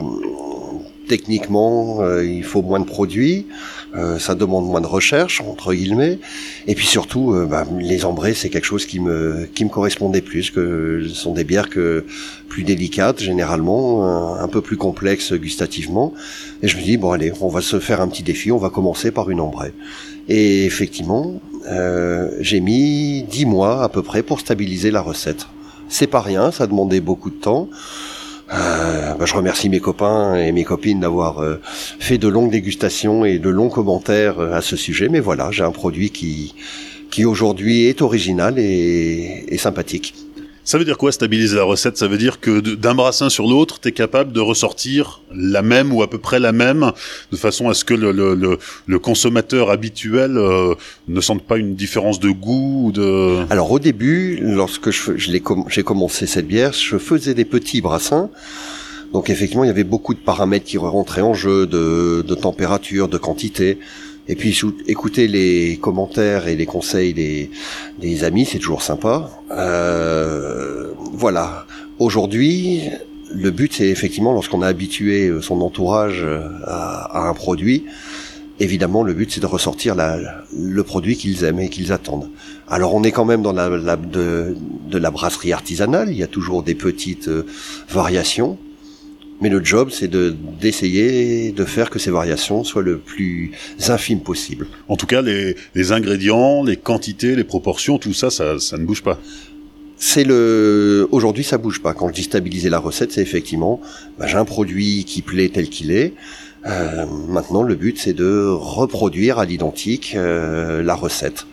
techniquement, 1.07 2.01
euh, 2.01 2.25
il 2.25 2.43
faut 2.43 2.61
moins 2.61 2.81
de 2.81 2.85
produits, 2.85 3.47
euh, 3.95 4.19
ça 4.19 4.35
demande 4.35 4.65
moins 4.65 4.81
de 4.81 4.85
recherche, 4.85 5.39
entre 5.39 5.73
guillemets. 5.73 6.19
Et 6.67 6.75
puis 6.75 6.85
surtout, 6.85 7.33
bah, 7.49 7.63
les 7.79 8.03
ambrées, 8.03 8.33
c'est 8.33 8.49
quelque 8.49 8.65
chose 8.65 8.85
qui 8.85 8.99
me, 8.99 9.47
qui 9.55 9.63
me 9.63 9.69
correspondait 9.69 10.21
plus, 10.21 10.51
que 10.51 11.05
ce 11.07 11.15
sont 11.15 11.31
des 11.31 11.45
bières 11.45 11.69
que 11.69 12.03
plus 12.49 12.63
délicates, 12.63 13.21
généralement, 13.21 14.35
un, 14.41 14.47
peu 14.49 14.59
plus 14.59 14.75
complexes 14.75 15.31
gustativement. 15.31 16.13
Et 16.61 16.67
je 16.67 16.75
me 16.75 16.81
dis, 16.81 16.97
bon 16.97 17.11
allez, 17.11 17.31
on 17.39 17.47
va 17.47 17.61
se 17.61 17.79
faire 17.79 18.01
un 18.01 18.09
petit 18.09 18.23
défi, 18.23 18.51
on 18.51 18.57
va 18.57 18.69
commencer 18.69 19.11
par 19.11 19.29
une 19.29 19.39
ambrée. 19.39 19.71
Et 20.29 20.65
effectivement, 20.65 21.39
euh, 21.69 22.29
j'ai 22.39 22.59
mis 22.59 23.23
dix 23.23 23.45
mois 23.45 23.83
à 23.83 23.89
peu 23.89 24.01
près 24.01 24.23
pour 24.23 24.39
stabiliser 24.39 24.91
la 24.91 25.01
recette. 25.01 25.47
C'est 25.89 26.07
pas 26.07 26.21
rien, 26.21 26.51
ça 26.51 26.67
demandait 26.67 26.99
beaucoup 26.99 27.29
de 27.29 27.35
temps. 27.35 27.69
Euh, 28.53 29.13
bah, 29.15 29.25
je 29.25 29.33
remercie 29.33 29.69
mes 29.69 29.79
copains 29.79 30.35
et 30.35 30.51
mes 30.51 30.63
copines 30.63 31.01
d'avoir 31.01 31.39
euh, 31.39 31.59
fait 31.99 32.17
de 32.17 32.27
longues 32.27 32.51
dégustations 32.51 33.25
et 33.25 33.39
de 33.39 33.49
longs 33.49 33.69
commentaires 33.69 34.39
à 34.39 34.61
ce 34.61 34.75
sujet. 34.75 35.09
Mais 35.09 35.19
voilà, 35.19 35.51
j'ai 35.51 35.63
un 35.63 35.71
produit 35.71 36.09
qui, 36.11 36.55
qui 37.09 37.25
aujourd'hui 37.25 37.85
est 37.85 38.01
original 38.01 38.59
et 38.59 39.57
sympathique. 39.57 40.13
Ça 40.67 40.77
veut 40.77 40.83
dire 40.83 40.97
quoi 40.97 41.13
stabiliser 41.13 41.55
la 41.55 41.63
recette? 41.63 41.95
Ça 41.95 42.09
veut 42.09 42.17
dire 42.17 42.41
que 42.41 42.59
d'un 42.59 42.93
brassin 42.93 43.29
sur 43.29 43.47
l'autre, 43.47 43.79
tu 43.79 43.87
es 43.87 43.93
capable 43.93 44.33
de 44.33 44.41
ressortir 44.41 45.21
la 45.33 45.61
même 45.61 45.93
ou 45.93 46.01
à 46.03 46.09
peu 46.09 46.17
près 46.17 46.41
la 46.41 46.51
même, 46.51 46.91
de 47.31 47.37
façon 47.37 47.69
à 47.69 47.73
ce 47.73 47.85
que 47.85 47.93
le, 47.93 48.11
le, 48.11 48.35
le, 48.35 48.59
le 48.85 48.99
consommateur 48.99 49.71
habituel 49.71 50.37
euh, 50.37 50.75
ne 51.07 51.21
sente 51.21 51.43
pas 51.43 51.55
une 51.55 51.75
différence 51.75 52.19
de 52.19 52.31
goût 52.31 52.87
ou 52.87 52.91
de... 52.91 53.49
Alors 53.49 53.71
au 53.71 53.79
début, 53.79 54.39
lorsque 54.41 54.91
je, 54.91 55.15
je 55.15 55.31
j'ai 55.69 55.83
commencé 55.83 56.27
cette 56.27 56.47
bière, 56.49 56.73
je 56.73 56.97
faisais 56.97 57.33
des 57.33 57.45
petits 57.45 57.79
brassins. 57.79 58.29
Donc 59.13 59.29
effectivement, 59.29 59.63
il 59.63 59.67
y 59.67 59.69
avait 59.69 59.85
beaucoup 59.85 60.13
de 60.13 60.19
paramètres 60.19 60.65
qui 60.65 60.77
rentraient 60.77 61.21
en 61.21 61.33
jeu, 61.33 61.65
de, 61.65 62.25
de 62.27 62.35
température, 62.35 63.07
de 63.07 63.17
quantité. 63.17 63.79
Et 64.29 64.35
puis 64.35 64.57
écouter 64.87 65.27
les 65.27 65.77
commentaires 65.81 66.47
et 66.47 66.55
les 66.55 66.65
conseils 66.65 67.13
des, 67.13 67.49
des 67.99 68.23
amis, 68.23 68.45
c'est 68.45 68.59
toujours 68.59 68.81
sympa. 68.81 69.29
Euh, 69.51 70.91
voilà. 71.13 71.65
Aujourd'hui, 71.99 72.81
le 73.33 73.51
but, 73.51 73.73
c'est 73.73 73.87
effectivement 73.87 74.33
lorsqu'on 74.33 74.61
a 74.61 74.67
habitué 74.67 75.31
son 75.41 75.61
entourage 75.61 76.25
à, 76.65 77.23
à 77.25 77.29
un 77.29 77.33
produit, 77.33 77.85
évidemment, 78.59 79.03
le 79.03 79.13
but, 79.13 79.31
c'est 79.31 79.41
de 79.41 79.45
ressortir 79.45 79.95
la, 79.95 80.19
le 80.55 80.83
produit 80.83 81.15
qu'ils 81.15 81.43
aiment 81.43 81.59
et 81.59 81.69
qu'ils 81.69 81.91
attendent. 81.91 82.29
Alors, 82.67 82.93
on 82.95 83.03
est 83.03 83.11
quand 83.11 83.25
même 83.25 83.41
dans 83.41 83.53
la, 83.53 83.69
la 83.69 83.95
de, 83.95 84.55
de, 84.89 84.97
la 84.97 85.11
brasserie 85.11 85.53
artisanale. 85.53 86.09
Il 86.11 86.17
y 86.17 86.23
a 86.23 86.27
toujours 86.27 86.63
des 86.63 86.75
petites 86.75 87.27
euh, 87.27 87.45
variations. 87.89 88.57
Mais 89.39 89.49
le 89.49 89.63
job, 89.63 89.89
c'est 89.91 90.07
de 90.07 90.35
d'essayer 90.59 91.51
de 91.51 91.63
faire 91.65 91.89
que 91.89 91.99
ces 91.99 92.09
variations 92.09 92.63
soient 92.63 92.81
le 92.81 92.97
plus 92.97 93.51
infime 93.87 94.21
possible. 94.21 94.67
En 94.87 94.95
tout 94.95 95.05
cas, 95.05 95.21
les, 95.21 95.55
les 95.75 95.91
ingrédients, 95.91 96.63
les 96.63 96.75
quantités, 96.75 97.35
les 97.35 97.43
proportions, 97.43 97.99
tout 97.99 98.13
ça, 98.13 98.31
ça, 98.31 98.57
ça 98.59 98.77
ne 98.77 98.85
bouge 98.85 99.03
pas. 99.03 99.19
C'est 99.97 100.23
le. 100.23 101.07
Aujourd'hui, 101.11 101.43
ça 101.43 101.57
bouge 101.57 101.81
pas. 101.81 101.93
Quand 101.93 102.07
je 102.09 102.13
dis 102.13 102.23
stabiliser 102.23 102.69
la 102.69 102.79
recette, 102.79 103.11
c'est 103.11 103.21
effectivement, 103.21 103.81
bah, 104.17 104.27
j'ai 104.27 104.37
un 104.37 104.45
produit 104.45 105.05
qui 105.05 105.21
plaît 105.21 105.49
tel 105.49 105.69
qu'il 105.69 105.91
est. 105.91 106.13
Euh, 106.65 107.05
maintenant, 107.27 107.63
le 107.63 107.75
but, 107.75 107.97
c'est 107.97 108.13
de 108.13 108.47
reproduire 108.49 109.39
à 109.39 109.45
l'identique 109.45 110.13
euh, 110.15 110.81
la 110.83 110.95
recette 110.95 111.45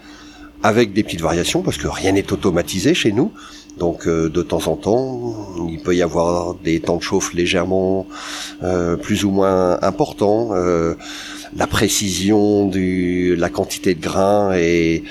avec 0.62 0.94
des 0.94 1.02
petites 1.02 1.20
variations 1.20 1.62
parce 1.62 1.76
que 1.76 1.86
rien 1.88 2.12
n'est 2.12 2.32
automatisé 2.32 2.94
chez 2.94 3.12
nous. 3.12 3.32
Donc 3.78 4.06
euh, 4.06 4.28
de 4.28 4.42
temps 4.42 4.68
en 4.68 4.76
temps, 4.76 5.34
il 5.68 5.80
peut 5.80 5.96
y 5.96 6.02
avoir 6.02 6.54
des 6.54 6.80
temps 6.80 6.96
de 6.96 7.02
chauffe 7.02 7.34
légèrement 7.34 8.06
euh, 8.62 8.96
plus 8.96 9.24
ou 9.24 9.30
moins 9.30 9.82
importants. 9.82 10.50
Euh, 10.52 10.94
la 11.56 11.66
précision 11.66 12.66
du, 12.66 13.34
la 13.36 13.48
quantité 13.48 13.94
de 13.94 14.00
grains 14.00 14.52
est, 14.54 15.02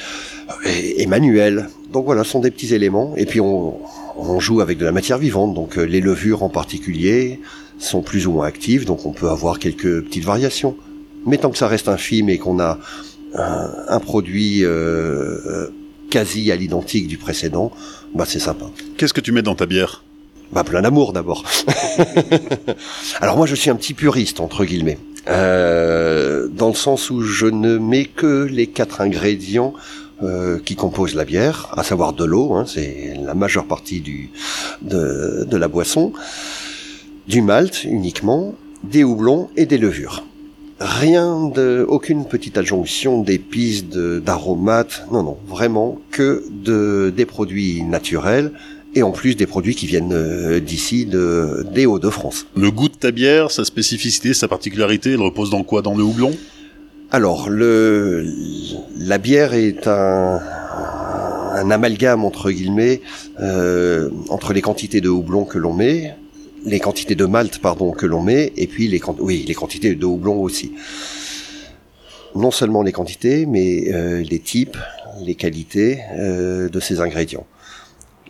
est, 0.66 1.06
manuelle. 1.08 1.70
Donc 1.92 2.06
voilà, 2.06 2.24
ce 2.24 2.32
sont 2.32 2.40
des 2.40 2.52
petits 2.52 2.74
éléments. 2.74 3.14
Et 3.18 3.26
puis 3.26 3.42
on, 3.42 3.78
on 4.18 4.40
joue 4.40 4.62
avec 4.62 4.78
de 4.78 4.86
la 4.86 4.92
matière 4.92 5.18
vivante, 5.18 5.54
donc 5.54 5.76
les 5.76 6.02
levures 6.02 6.44
en 6.44 6.50
particulier 6.50 7.40
sont 7.80 8.02
plus 8.02 8.28
ou 8.28 8.32
moins 8.32 8.48
actives, 8.48 8.86
donc 8.86 9.06
on 9.06 9.12
peut 9.12 9.30
avoir 9.30 9.60
quelques 9.60 10.04
petites 10.04 10.24
variations. 10.24 10.78
Mais 11.26 11.38
tant 11.38 11.50
que 11.50 11.58
ça 11.58 11.68
reste 11.68 11.88
infime 11.88 12.30
et 12.30 12.38
qu'on 12.38 12.60
a 12.60 12.80
un, 13.36 13.70
un 13.88 14.00
produit 14.00 14.64
quasi 16.10 16.52
à 16.52 16.56
l'identique 16.56 17.08
du 17.08 17.18
précédent, 17.18 17.72
bah 18.14 18.26
c'est 18.28 18.40
sympa. 18.40 18.66
Qu'est-ce 18.98 19.14
que 19.14 19.22
tu 19.22 19.32
mets 19.32 19.42
dans 19.42 19.56
ta 19.56 19.66
bière? 19.66 20.04
Bah 20.52 20.64
plein 20.64 20.82
d'amour 20.82 21.14
d'abord. 21.14 21.44
Alors 23.22 23.38
moi 23.38 23.48
je 23.48 23.56
suis 23.56 23.70
un 23.70 23.76
petit 23.76 23.94
puriste 23.94 24.40
entre 24.40 24.66
guillemets, 24.66 25.00
euh, 25.28 26.48
dans 26.48 26.68
le 26.68 26.76
sens 26.76 27.10
où 27.10 27.22
je 27.22 27.48
ne 27.48 27.78
mets 27.78 28.06
que 28.06 28.44
les 28.44 28.68
quatre 28.68 29.02
ingrédients 29.02 29.74
euh, 30.22 30.60
qui 30.64 30.76
composent 30.76 31.16
la 31.16 31.26
bière, 31.26 31.70
à 31.76 31.84
savoir 31.84 32.14
de 32.14 32.24
l'eau, 32.24 32.54
hein, 32.54 32.66
c'est 32.68 33.18
la 33.20 33.34
majeure 33.34 33.66
partie 33.66 34.00
du 34.00 34.30
de, 34.82 35.46
de 35.50 35.58
la 35.58 35.68
boisson, 35.68 36.14
du 37.28 37.42
malt 37.42 37.84
uniquement, 37.84 38.54
des 38.84 39.04
houblons 39.04 39.50
et 39.56 39.66
des 39.66 39.78
levures 39.78 40.24
rien 40.80 41.50
de, 41.50 41.86
aucune 41.88 42.26
petite 42.26 42.58
adjonction 42.58 43.22
d'épices, 43.22 43.86
d'aromates, 43.86 45.06
non, 45.12 45.24
non, 45.24 45.38
vraiment 45.48 46.00
que 46.12 46.44
de, 46.52 47.14
des 47.16 47.26
produits 47.26 47.84
naturels 47.84 48.52
et 48.96 49.02
en 49.02 49.12
plus 49.12 49.36
des 49.36 49.48
produits 49.48 49.76
qui 49.76 49.88
viennent 49.88 50.14
euh, 50.14 50.60
d'ici, 50.60 51.06
de, 51.06 51.66
des 51.74 51.86
Hauts-de-France. 51.86 52.46
Le 52.56 52.70
goût 52.70 52.90
de 52.90 52.96
ta 52.96 53.12
bière, 53.12 53.50
sa 53.50 53.66
spécificité, 53.66 54.34
sa 54.34 54.48
particularité, 54.48 55.14
elle 55.14 55.22
repose 55.22 55.50
dans 55.50 55.64
quoi? 55.64 55.82
Dans 55.82 55.96
le 55.96 56.04
houblon? 56.04 56.32
Alors, 57.10 57.50
le, 57.50 58.26
la 58.98 59.18
bière 59.18 59.54
est 59.54 59.88
un, 59.88 60.40
un 61.54 61.72
amalgame 61.72 62.24
entre 62.24 62.52
guillemets 62.52 63.02
euh, 63.40 64.10
entre 64.30 64.54
les 64.54 64.62
quantités 64.62 65.02
de 65.02 65.10
houblon 65.10 65.46
que 65.46 65.58
l'on 65.58 65.74
met, 65.74 66.16
les 66.66 66.80
quantités 66.80 67.16
de 67.16 67.26
malt 67.26 67.60
pardon 67.60 67.92
que 67.92 68.06
l'on 68.06 68.22
met 68.22 68.54
et 68.56 68.68
puis 68.68 68.88
les 68.88 69.02
oui 69.20 69.44
les 69.48 69.54
quantités 69.54 69.96
de 69.96 70.06
houblon 70.06 70.42
aussi. 70.42 70.74
Non 72.36 72.52
seulement 72.52 72.82
les 72.82 72.92
quantités, 72.92 73.46
mais 73.46 73.94
euh, 73.94 74.24
les 74.24 74.40
types, 74.40 74.78
les 75.22 75.36
qualités 75.36 76.02
euh, 76.18 76.68
de 76.68 76.80
ces 76.80 77.00
ingrédients. 77.00 77.46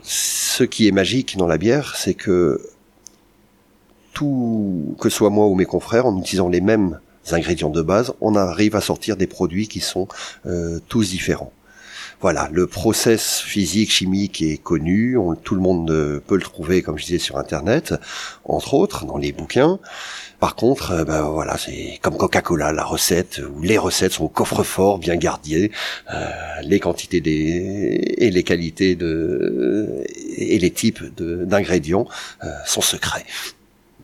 Ce 0.01 0.65
qui 0.65 0.87
est 0.87 0.91
magique 0.91 1.37
dans 1.37 1.47
la 1.47 1.57
bière, 1.57 1.95
c'est 1.95 2.13
que 2.13 2.59
tout, 4.11 4.95
que 4.99 5.09
soit 5.09 5.29
moi 5.29 5.47
ou 5.47 5.55
mes 5.55 5.65
confrères, 5.65 6.05
en 6.05 6.19
utilisant 6.19 6.49
les 6.49 6.59
mêmes 6.59 6.99
ingrédients 7.31 7.69
de 7.69 7.81
base, 7.81 8.13
on 8.19 8.35
arrive 8.35 8.75
à 8.75 8.81
sortir 8.81 9.15
des 9.15 9.27
produits 9.27 9.69
qui 9.69 9.79
sont 9.79 10.07
euh, 10.45 10.79
tous 10.89 11.09
différents. 11.09 11.53
Voilà, 12.23 12.49
le 12.53 12.67
process 12.67 13.41
physique, 13.41 13.91
chimique 13.91 14.41
est 14.41 14.55
connu, 14.55 15.17
tout 15.43 15.55
le 15.55 15.61
monde 15.61 16.21
peut 16.25 16.35
le 16.35 16.41
trouver, 16.41 16.81
comme 16.81 16.97
je 16.97 17.03
disais, 17.03 17.19
sur 17.19 17.37
Internet, 17.37 17.93
entre 18.45 18.75
autres, 18.75 19.05
dans 19.05 19.17
les 19.17 19.33
bouquins. 19.33 19.77
Par 20.39 20.55
contre, 20.55 20.91
euh, 20.91 21.03
ben 21.03 21.23
voilà, 21.23 21.57
c'est 21.57 21.99
comme 22.01 22.15
Coca-Cola, 22.15 22.71
la 22.71 22.85
recette, 22.85 23.41
où 23.53 23.61
les 23.61 23.77
recettes 23.77 24.13
sont 24.13 24.23
au 24.23 24.29
coffre-fort, 24.29 24.99
bien 24.99 25.17
gardées, 25.17 25.71
euh, 26.13 26.29
les 26.63 26.79
quantités 26.79 27.19
des 27.19 28.15
et 28.17 28.31
les 28.31 28.43
qualités 28.43 28.95
de 28.95 30.03
et 30.37 30.59
les 30.59 30.71
types 30.71 31.03
d'ingrédients 31.17 32.07
euh, 32.43 32.47
sont 32.65 32.81
secrets. 32.81 33.25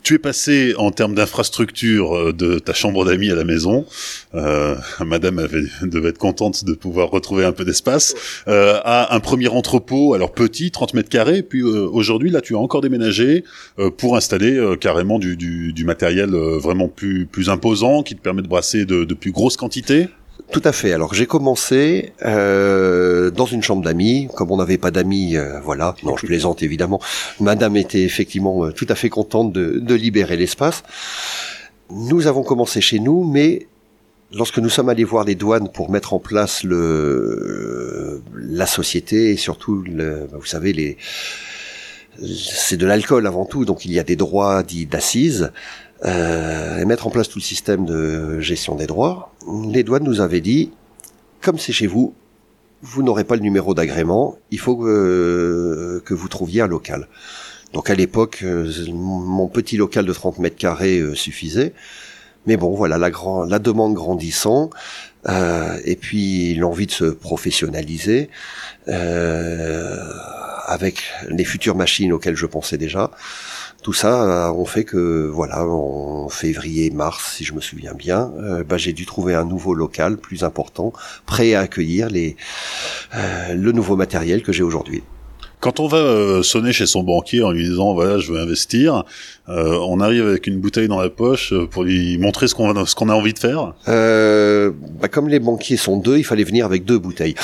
Tu 0.02 0.16
es 0.16 0.20
passé 0.20 0.74
en 0.78 0.92
termes 0.92 1.14
d'infrastructure 1.14 2.16
euh, 2.16 2.34
de 2.34 2.58
ta 2.58 2.74
chambre 2.74 3.06
d'amis 3.06 3.30
à 3.32 3.36
la 3.36 3.44
maison. 3.44 3.86
Euh, 4.34 4.76
Madame 5.06 5.40
avait, 5.40 5.64
devait 5.84 6.10
être 6.10 6.18
contente 6.18 6.64
de 6.64 6.74
pouvoir 6.74 7.10
retrouver 7.10 7.46
un 7.46 7.52
peu 7.52 7.66
d'espace. 7.66 8.16
Euh, 8.48 8.80
à 8.84 9.16
un 9.16 9.20
premier 9.20 9.50
entrepôt, 9.50 10.14
alors 10.14 10.32
petit, 10.32 10.72
30 10.72 10.94
mètres 10.94 11.10
carrés. 11.10 11.44
Puis 11.44 11.62
euh, 11.62 11.88
aujourd'hui, 11.92 12.30
là, 12.30 12.42
tu 12.42 12.56
as 12.56 12.60
encore 12.60 12.82
déménagé 12.82 13.44
euh, 13.78 13.90
pour 13.92 14.16
installer 14.16 14.56
euh, 14.58 14.76
carrément 14.76 15.20
du, 15.20 15.36
du, 15.36 15.74
du 15.74 15.84
matériel 15.84 16.30
vraiment 16.30 16.88
plus, 16.88 17.26
plus 17.26 17.50
imposant 17.50 18.04
qui 18.04 18.16
te 18.16 18.22
permet 18.22 18.42
de 18.42 18.48
brasser 18.48 18.86
de, 18.86 19.04
de 19.04 19.14
plus 19.14 19.32
grosses 19.32 19.58
quantités. 19.58 20.08
Tout 20.52 20.62
à 20.64 20.72
fait. 20.72 20.94
Alors 20.94 21.14
j'ai 21.14 21.28
commencé 21.28 22.14
euh, 22.26 23.30
dans 23.30 23.46
une 23.46 23.62
chambre 23.62 23.84
d'amis. 23.84 24.28
Comme 24.36 24.52
on 24.52 24.58
n'avait 24.58 24.80
pas 24.80 24.90
d'amis, 24.90 25.38
euh, 25.38 25.60
voilà. 25.60 25.96
Non, 26.04 26.18
je 26.18 26.26
plaisante 26.26 26.64
évidemment. 26.64 27.00
Madame 27.40 27.78
était 27.78 28.02
effectivement 28.02 28.66
euh, 28.66 28.72
tout 28.72 28.88
à 28.90 28.96
fait 28.96 29.10
contente 29.10 29.54
de, 29.54 29.94
libérer 29.94 30.38
l'espace. 30.38 30.84
Nous 31.92 32.28
avons 32.28 32.44
commencé 32.44 32.82
chez 32.82 33.00
nous, 33.00 33.24
mais 33.24 33.68
lorsque 34.34 34.58
nous 34.58 34.70
sommes 34.70 34.90
allés 34.90 35.04
voir 35.04 35.24
les 35.24 35.36
douanes 35.36 35.70
pour 35.72 35.92
mettre 35.92 36.14
en 36.14 36.20
place 36.20 36.64
la 36.64 38.66
société 38.66 39.32
et 39.32 39.38
surtout, 39.38 39.84
le, 39.84 40.28
vous 40.32 40.46
savez, 40.46 40.74
les 40.74 40.98
c'est 42.22 42.78
de 42.78 42.86
l'alcool 42.86 43.28
avant 43.28 43.46
tout, 43.46 43.66
donc 43.66 43.86
il 43.86 43.94
y 43.94 44.00
a 44.00 44.04
des 44.04 44.16
droits 44.16 44.64
dits 44.64 44.86
d'assises 44.86 45.52
et 46.06 46.86
mettre 46.86 47.08
en 47.08 47.10
place 47.10 47.28
tout 47.28 47.40
le 47.40 47.44
système 47.44 47.86
de 47.86 48.40
gestion 48.40 48.76
des 48.76 48.88
droits, 48.88 49.34
les 49.70 49.84
douanes 49.84 50.04
nous 50.04 50.22
avaient 50.22 50.42
dit, 50.42 50.72
comme 51.42 51.58
c'est 51.58 51.74
chez 51.74 51.88
vous, 51.88 52.14
vous 52.82 53.04
n'aurez 53.04 53.24
pas 53.24 53.36
le 53.36 53.42
numéro 53.42 53.74
d'agrément, 53.74 54.38
il 54.52 54.60
faut 54.60 54.78
que, 54.78 56.02
vous 56.10 56.28
trouviez 56.30 56.62
un 56.62 56.68
local. 56.68 57.08
Donc 57.74 57.90
à 57.90 57.96
l'époque, 57.96 58.40
euh, 58.44 58.72
mon 58.92 59.48
petit 59.48 59.78
local 59.78 60.06
de 60.06 60.14
30 60.14 60.40
mètres 60.40 60.56
carrés 60.56 61.00
euh, 61.00 61.14
suffisait. 61.14 61.74
Mais 62.48 62.58
bon, 62.58 62.74
voilà, 62.74 62.98
la, 62.98 63.60
demande 63.60 63.94
grandissant, 63.94 64.70
euh, 65.28 65.78
et 65.84 65.96
puis 65.96 66.56
l'envie 66.56 66.88
de 66.88 66.92
se 66.92 67.06
professionnaliser, 67.06 68.30
euh, 68.88 70.00
avec 70.66 71.04
les 71.30 71.44
futures 71.44 71.76
machines 71.76 72.14
auxquelles 72.14 72.38
je 72.38 72.46
pensais 72.46 72.78
déjà, 72.78 73.12
tout 73.82 73.94
ça 73.94 74.54
on 74.54 74.66
fait 74.66 74.84
que 74.84 75.28
voilà 75.28 75.66
en 75.66 76.30
février 76.30 76.90
mars 76.92 77.36
si 77.36 77.44
je 77.44 77.54
me 77.54 77.62
souviens 77.62 77.94
bien 77.94 78.32
euh, 78.40 78.64
bah, 78.64 78.78
j'ai 78.78 78.94
dû 78.94 79.06
trouver 79.06 79.36
un 79.36 79.46
nouveau 79.46 79.74
local 79.74 80.18
plus 80.18 80.44
important 80.44 80.94
prêt 81.26 81.54
à 81.54 81.62
accueillir 81.62 82.10
les 82.10 82.36
euh, 83.16 83.54
le 83.54 83.72
nouveau 83.72 83.96
matériel 83.96 84.44
que 84.44 84.52
j'ai 84.52 84.64
aujourd'hui 84.64 85.04
quand 85.60 85.80
on 85.80 85.88
va 85.88 85.98
euh, 85.98 86.44
sonner 86.44 86.72
chez 86.72 86.86
son 86.86 87.04
banquier 87.04 87.44
en 87.44 87.52
lui 87.52 87.64
disant 87.64 87.94
voilà 87.94 88.18
je 88.18 88.32
veux 88.32 88.40
investir, 88.40 89.04
euh, 89.50 89.78
on 89.88 90.00
arrive 90.00 90.26
avec 90.26 90.48
une 90.48 90.58
bouteille 90.60 90.88
dans 90.88 91.02
la 91.02 91.10
poche 91.10 91.54
pour 91.72 91.84
lui 91.84 92.18
montrer 92.18 92.48
ce 92.48 92.56
qu'on 92.56 92.86
ce 92.86 92.96
qu'on 92.96 93.10
a 93.10 93.14
envie 93.14 93.34
de 93.34 93.40
faire? 93.40 93.74
Euh, 93.88 94.72
bah, 95.02 95.10
comme 95.10 95.28
les 95.28 95.40
banquiers 95.40 95.78
sont 95.78 95.98
deux, 95.98 96.18
il 96.18 96.24
fallait 96.24 96.44
venir 96.46 96.66
avec 96.66 96.86
deux 96.86 96.98
bouteilles. 96.98 97.36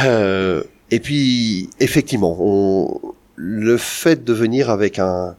et 0.90 1.00
puis 1.00 1.70
effectivement, 1.80 2.36
on, 2.40 3.13
le 3.36 3.76
fait 3.76 4.24
de 4.24 4.32
venir 4.32 4.70
avec 4.70 4.98
un... 4.98 5.36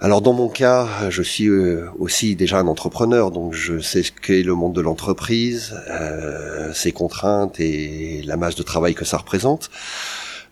Alors 0.00 0.22
dans 0.22 0.32
mon 0.32 0.48
cas, 0.48 1.10
je 1.10 1.22
suis 1.22 1.48
euh, 1.48 1.86
aussi 1.98 2.36
déjà 2.36 2.60
un 2.60 2.68
entrepreneur, 2.68 3.32
donc 3.32 3.52
je 3.52 3.80
sais 3.80 4.04
ce 4.04 4.12
qu'est 4.12 4.44
le 4.44 4.54
monde 4.54 4.72
de 4.72 4.80
l'entreprise, 4.80 5.74
euh, 5.90 6.72
ses 6.72 6.92
contraintes 6.92 7.58
et 7.58 8.22
la 8.24 8.36
masse 8.36 8.54
de 8.54 8.62
travail 8.62 8.94
que 8.94 9.04
ça 9.04 9.16
représente. 9.16 9.70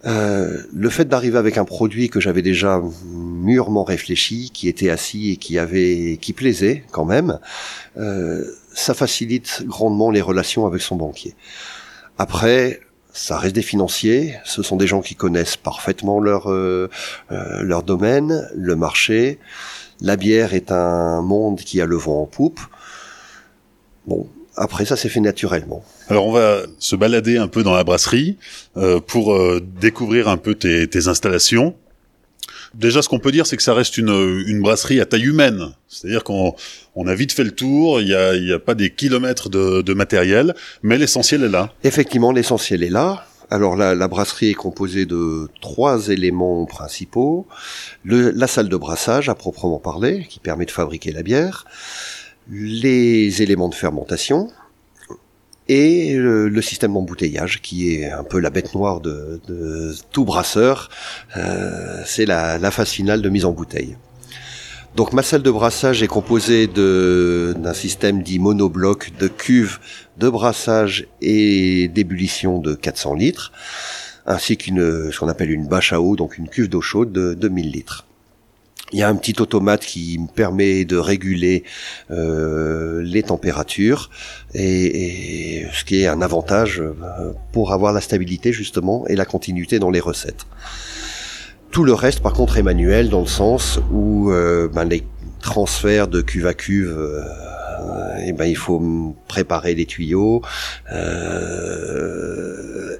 Euh, 0.04 0.62
le 0.74 0.90
fait 0.90 1.04
d'arriver 1.04 1.38
avec 1.38 1.58
un 1.58 1.64
produit 1.64 2.10
que 2.10 2.18
j'avais 2.18 2.42
déjà 2.42 2.82
mûrement 3.04 3.84
réfléchi, 3.84 4.50
qui 4.52 4.66
était 4.68 4.90
assis 4.90 5.30
et 5.30 5.36
qui 5.36 5.60
avait, 5.60 6.18
qui 6.20 6.32
plaisait 6.32 6.84
quand 6.90 7.04
même, 7.04 7.38
ça 8.74 8.94
facilite 8.94 9.62
grandement 9.64 10.10
les 10.10 10.20
relations 10.20 10.66
avec 10.66 10.82
son 10.82 10.96
banquier. 10.96 11.34
Après, 12.18 12.80
ça 13.16 13.38
reste 13.38 13.54
des 13.54 13.62
financiers, 13.62 14.34
ce 14.44 14.62
sont 14.62 14.76
des 14.76 14.86
gens 14.86 15.00
qui 15.00 15.14
connaissent 15.14 15.56
parfaitement 15.56 16.20
leur 16.20 16.52
euh, 16.52 16.90
euh, 17.32 17.62
leur 17.62 17.82
domaine, 17.82 18.46
le 18.54 18.76
marché. 18.76 19.38
La 20.02 20.16
bière 20.16 20.52
est 20.52 20.70
un 20.70 21.22
monde 21.22 21.60
qui 21.60 21.80
a 21.80 21.86
le 21.86 21.96
vent 21.96 22.20
en 22.20 22.26
poupe. 22.26 22.60
Bon, 24.06 24.28
après 24.54 24.84
ça 24.84 24.96
s'est 24.96 25.08
fait 25.08 25.20
naturellement. 25.20 25.82
Alors 26.08 26.26
on 26.26 26.32
va 26.32 26.58
se 26.78 26.94
balader 26.94 27.38
un 27.38 27.48
peu 27.48 27.62
dans 27.62 27.74
la 27.74 27.84
brasserie 27.84 28.36
euh, 28.76 29.00
pour 29.00 29.34
découvrir 29.60 30.28
un 30.28 30.36
peu 30.36 30.54
tes, 30.54 30.86
tes 30.86 31.08
installations. 31.08 31.74
Déjà, 32.76 33.00
ce 33.00 33.08
qu'on 33.08 33.18
peut 33.18 33.32
dire, 33.32 33.46
c'est 33.46 33.56
que 33.56 33.62
ça 33.62 33.72
reste 33.72 33.96
une, 33.96 34.44
une 34.46 34.60
brasserie 34.60 35.00
à 35.00 35.06
taille 35.06 35.24
humaine. 35.24 35.72
C'est-à-dire 35.88 36.22
qu'on 36.24 36.54
on 36.94 37.06
a 37.06 37.14
vite 37.14 37.32
fait 37.32 37.44
le 37.44 37.52
tour, 37.52 38.02
il 38.02 38.08
n'y 38.08 38.14
a, 38.14 38.34
y 38.34 38.52
a 38.52 38.58
pas 38.58 38.74
des 38.74 38.90
kilomètres 38.90 39.48
de, 39.48 39.80
de 39.80 39.94
matériel, 39.94 40.54
mais 40.82 40.98
l'essentiel 40.98 41.42
est 41.44 41.48
là. 41.48 41.72
Effectivement, 41.84 42.32
l'essentiel 42.32 42.82
est 42.82 42.90
là. 42.90 43.24
Alors 43.48 43.76
la, 43.76 43.94
la, 43.94 44.08
brasserie 44.08 44.50
est 44.50 44.54
composée 44.54 45.06
de 45.06 45.48
trois 45.62 46.08
éléments 46.08 46.66
principaux. 46.66 47.46
Le, 48.04 48.30
la 48.30 48.46
salle 48.46 48.68
de 48.68 48.76
brassage 48.76 49.30
à 49.30 49.34
proprement 49.34 49.78
parler, 49.78 50.26
qui 50.28 50.38
permet 50.38 50.66
de 50.66 50.70
fabriquer 50.70 51.12
la 51.12 51.22
bière. 51.22 51.64
Les 52.50 53.40
éléments 53.42 53.70
de 53.70 53.74
fermentation, 53.74 54.50
et 55.68 56.14
le, 56.14 56.62
système 56.62 56.92
d'embouteillage 56.94 57.60
qui 57.60 57.94
est 57.94 58.10
un 58.10 58.24
peu 58.24 58.38
la 58.38 58.50
bête 58.50 58.74
noire 58.74 59.00
de, 59.00 59.40
tout 60.12 60.24
brasseur. 60.24 60.88
Euh, 61.36 62.02
c'est 62.04 62.26
la, 62.26 62.70
phase 62.70 62.90
finale 62.90 63.22
de 63.22 63.28
mise 63.28 63.44
en 63.44 63.52
bouteille. 63.52 63.96
Donc 64.94 65.12
ma 65.12 65.22
salle 65.22 65.42
de 65.42 65.50
brassage 65.50 66.02
est 66.02 66.06
composée 66.06 66.66
d'un 66.68 67.74
système 67.74 68.22
dit 68.22 68.38
monobloc 68.38 69.12
de 69.18 69.28
cuves 69.28 69.78
de 70.16 70.28
brassage 70.30 71.06
et 71.20 71.88
d'ébullition 71.88 72.58
de 72.58 72.74
400 72.74 73.14
litres, 73.14 73.52
ainsi 74.24 74.56
qu'une 74.56 75.12
ce 75.12 75.18
qu'on 75.18 75.28
appelle 75.28 75.50
une 75.50 75.68
bâche 75.68 75.92
à 75.92 76.00
eau, 76.00 76.16
donc 76.16 76.38
une 76.38 76.48
cuve 76.48 76.70
d'eau 76.70 76.80
chaude 76.80 77.12
de, 77.12 77.34
de 77.34 77.48
1000 77.48 77.70
litres. 77.70 78.06
Il 78.92 79.00
y 79.00 79.02
a 79.02 79.08
un 79.08 79.16
petit 79.16 79.34
automate 79.40 79.84
qui 79.84 80.16
me 80.18 80.28
permet 80.28 80.84
de 80.84 80.96
réguler 80.96 81.64
euh, 82.12 83.02
les 83.02 83.24
températures 83.24 84.10
et, 84.54 85.66
ce 85.72 85.84
qui 85.84 86.02
est 86.02 86.06
un 86.06 86.22
avantage 86.22 86.80
euh, 86.80 87.32
pour 87.52 87.72
avoir 87.72 87.92
la 87.92 88.00
stabilité 88.00 88.52
justement 88.52 89.04
et 89.08 89.16
la 89.16 89.24
continuité 89.24 89.80
dans 89.80 89.90
les 89.90 89.98
recettes. 89.98 90.46
Tout 91.72 91.82
le 91.82 91.94
reste 91.94 92.20
par 92.20 92.32
contre 92.32 92.58
est 92.58 92.62
manuel 92.62 93.08
dans 93.08 93.20
le 93.20 93.26
sens 93.26 93.80
où 93.90 94.30
euh, 94.30 94.68
ben, 94.68 94.84
les 94.84 95.02
transferts 95.40 96.06
de 96.06 96.22
cuve 96.22 96.46
à 96.46 96.54
cuve 96.54 97.24
et 98.24 98.32
ben 98.32 98.46
il 98.46 98.56
faut 98.56 99.14
préparer 99.28 99.74
les 99.74 99.86
tuyaux, 99.86 100.42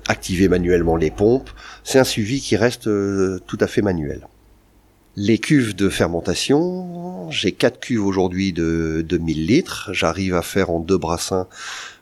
activer 0.08 0.48
manuellement 0.48 0.96
les 0.96 1.10
pompes. 1.10 1.50
C'est 1.82 1.98
un 1.98 2.04
suivi 2.04 2.40
qui 2.40 2.56
reste 2.56 2.84
tout 2.84 3.58
à 3.60 3.66
fait 3.66 3.82
manuel. 3.82 4.26
Les 5.18 5.38
cuves 5.38 5.74
de 5.74 5.88
fermentation, 5.88 7.30
j'ai 7.30 7.52
quatre 7.52 7.80
cuves 7.80 8.04
aujourd'hui 8.04 8.52
de, 8.52 9.02
de 9.08 9.16
1000 9.16 9.46
litres. 9.46 9.88
J'arrive 9.94 10.34
à 10.34 10.42
faire 10.42 10.68
en 10.68 10.78
deux 10.78 10.98
brassins 10.98 11.46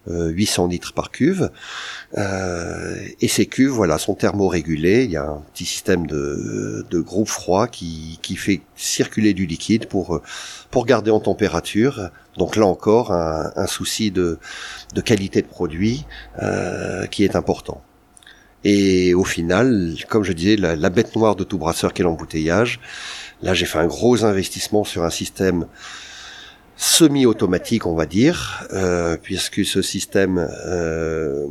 800 0.09 0.65
euh, 0.65 0.69
litres 0.69 0.93
par 0.93 1.13
cuve. 1.13 1.51
Euh, 2.19 2.97
et 3.21 3.29
ces 3.29 3.47
cuves, 3.47 3.71
voilà, 3.71 3.99
sont 3.99 4.17
thermorégulées. 4.17 5.05
Il 5.05 5.13
y 5.13 5.17
a 5.17 5.29
un 5.29 5.43
petit 5.53 5.65
système 5.65 6.09
de, 6.09 6.85
groupe 6.93 7.29
froid 7.29 7.69
qui, 7.69 8.19
fait 8.37 8.63
circuler 8.75 9.33
du 9.33 9.47
liquide 9.47 9.87
pour, 9.87 10.21
pour 10.73 10.85
garder 10.85 11.13
en 11.13 11.21
température. 11.21 12.11
Donc 12.37 12.57
là 12.57 12.67
encore, 12.67 13.13
un, 13.13 13.53
un 13.55 13.67
souci 13.69 14.11
de, 14.11 14.39
de 14.93 15.01
qualité 15.01 15.41
de 15.41 15.47
produit 15.47 16.05
euh, 16.43 17.07
qui 17.07 17.23
est 17.23 17.37
important. 17.37 17.81
Et 18.65 19.13
au 19.15 19.25
final, 19.25 19.95
comme 20.09 20.25
je 20.25 20.33
disais, 20.33 20.57
la, 20.57 20.91
bête 20.91 21.15
noire 21.15 21.37
de 21.37 21.45
tout 21.45 21.59
brasseur 21.59 21.93
qu'est 21.93 22.03
l'embouteillage. 22.03 22.81
Là, 23.43 23.53
j'ai 23.53 23.67
fait 23.67 23.79
un 23.79 23.87
gros 23.87 24.25
investissement 24.25 24.85
sur 24.85 25.05
un 25.05 25.11
système 25.11 25.67
semi-automatique, 26.77 27.87
on 27.87 27.95
va 27.95 28.07
dire, 28.07 28.67
euh, 28.73 29.17
puisque 29.23 29.65
ce 29.65 29.81
système, 29.81 30.49
euh, 30.67 31.47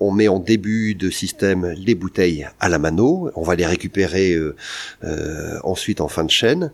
on 0.00 0.10
met 0.10 0.26
en 0.26 0.40
début 0.40 0.94
de 0.94 1.10
système 1.10 1.74
les 1.76 1.94
bouteilles 1.94 2.48
à 2.58 2.68
la 2.68 2.78
mano, 2.78 3.30
on 3.36 3.42
va 3.42 3.54
les 3.54 3.66
récupérer 3.66 4.34
euh, 4.34 5.58
ensuite 5.62 6.00
en 6.00 6.08
fin 6.08 6.24
de 6.24 6.30
chaîne, 6.30 6.72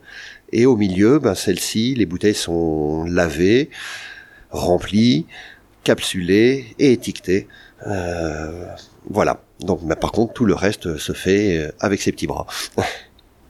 et 0.52 0.64
au 0.64 0.76
milieu, 0.76 1.18
ben, 1.18 1.34
celles-ci, 1.34 1.94
les 1.94 2.06
bouteilles 2.06 2.34
sont 2.34 3.04
lavées, 3.04 3.68
remplies, 4.50 5.26
capsulées 5.84 6.74
et 6.78 6.92
étiquetées. 6.92 7.48
Voilà. 9.08 9.40
Donc, 9.60 9.80
mais 9.84 9.96
par 9.96 10.12
contre, 10.12 10.32
tout 10.32 10.44
le 10.44 10.54
reste 10.54 10.96
se 10.96 11.12
fait 11.12 11.58
euh, 11.58 11.72
avec 11.80 12.02
ses 12.02 12.12
petits 12.12 12.26
bras. 12.26 12.46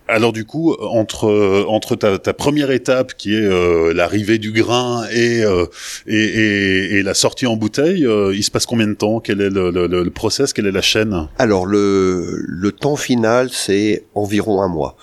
Alors 0.08 0.32
du 0.32 0.44
coup, 0.44 0.74
entre 0.74 1.64
entre 1.68 1.94
ta, 1.94 2.18
ta 2.18 2.34
première 2.34 2.70
étape 2.70 3.14
qui 3.14 3.34
est 3.34 3.40
euh, 3.40 3.94
l'arrivée 3.94 4.38
du 4.38 4.50
grain 4.52 5.04
et, 5.10 5.42
euh, 5.42 5.64
et, 6.06 6.98
et, 6.98 7.02
la 7.02 7.14
sortie 7.14 7.46
en 7.46 7.56
bouteille, 7.56 8.06
il 8.34 8.42
se 8.42 8.50
passe 8.50 8.66
combien 8.66 8.88
de 8.88 8.94
temps? 8.94 9.20
Quel 9.20 9.40
est 9.40 9.48
le, 9.48 9.70
le, 9.70 9.86
le, 9.86 10.10
process? 10.10 10.52
Quelle 10.52 10.66
est 10.66 10.72
la 10.72 10.82
chaîne? 10.82 11.28
Alors 11.38 11.64
le, 11.64 12.42
le 12.46 12.72
temps 12.72 12.96
final, 12.96 13.48
c'est 13.52 14.04
environ 14.14 14.60
un 14.60 14.68
mois. 14.68 14.96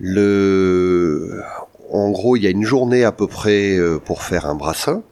Le, 0.00 1.40
en 1.90 2.10
gros, 2.10 2.36
il 2.36 2.42
y 2.42 2.46
a 2.46 2.50
une 2.50 2.64
journée 2.64 3.04
à 3.04 3.12
peu 3.12 3.28
près 3.28 3.78
pour 4.04 4.22
faire 4.22 4.44
un 4.44 4.56
brassin 4.56 5.02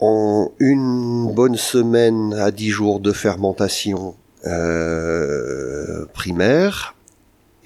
en 0.00 0.50
une 0.58 1.32
bonne 1.34 1.56
semaine 1.56 2.34
à 2.34 2.50
dix 2.50 2.70
jours 2.70 3.00
de 3.00 3.12
fermentation 3.12 4.14
euh, 4.46 6.06
primaire. 6.14 6.94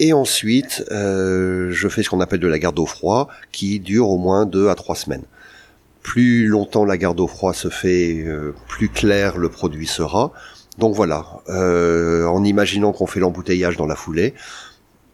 Et 0.01 0.13
ensuite, 0.13 0.85
euh, 0.91 1.71
je 1.71 1.89
fais 1.89 2.03
ce 2.03 2.11
qu'on 2.11 2.21
appelle 2.21 2.41
de 2.41 2.49
la 2.49 2.59
garde 2.59 2.79
au 2.81 2.87
froid, 2.87 3.29
qui 3.53 3.79
dure 3.79 4.11
au 4.11 4.19
moins 4.19 4.45
deux 4.45 4.69
à 4.69 4.75
trois 4.75 4.97
semaines. 4.97 5.23
Plus 6.03 6.49
longtemps 6.49 6.85
la 6.85 6.99
garde 6.99 7.21
au 7.21 7.29
froid 7.29 7.55
se 7.55 7.69
fait, 7.69 8.25
euh, 8.27 8.53
plus 8.67 8.89
clair 8.89 9.39
le 9.39 9.49
produit 9.49 9.87
sera. 9.87 10.33
Donc 10.77 10.97
voilà, 10.97 11.25
en 11.49 12.43
imaginant 12.43 12.91
qu'on 12.91 13.07
fait 13.07 13.21
l'embouteillage 13.21 13.77
dans 13.77 13.87
la 13.87 13.95
foulée, 13.95 14.35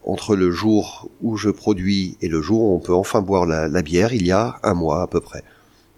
entre 0.07 0.35
le 0.35 0.51
jour 0.51 1.11
où 1.21 1.37
je 1.37 1.51
produis 1.51 2.17
et 2.23 2.29
le 2.29 2.41
jour 2.41 2.63
où 2.63 2.75
on 2.75 2.79
peut 2.79 2.95
enfin 2.95 3.21
boire 3.21 3.45
la 3.45 3.83
bière, 3.83 4.15
il 4.15 4.27
y 4.27 4.33
a 4.33 4.59
un 4.63 4.73
mois 4.73 5.03
à 5.03 5.07
peu 5.07 5.21
près. 5.21 5.45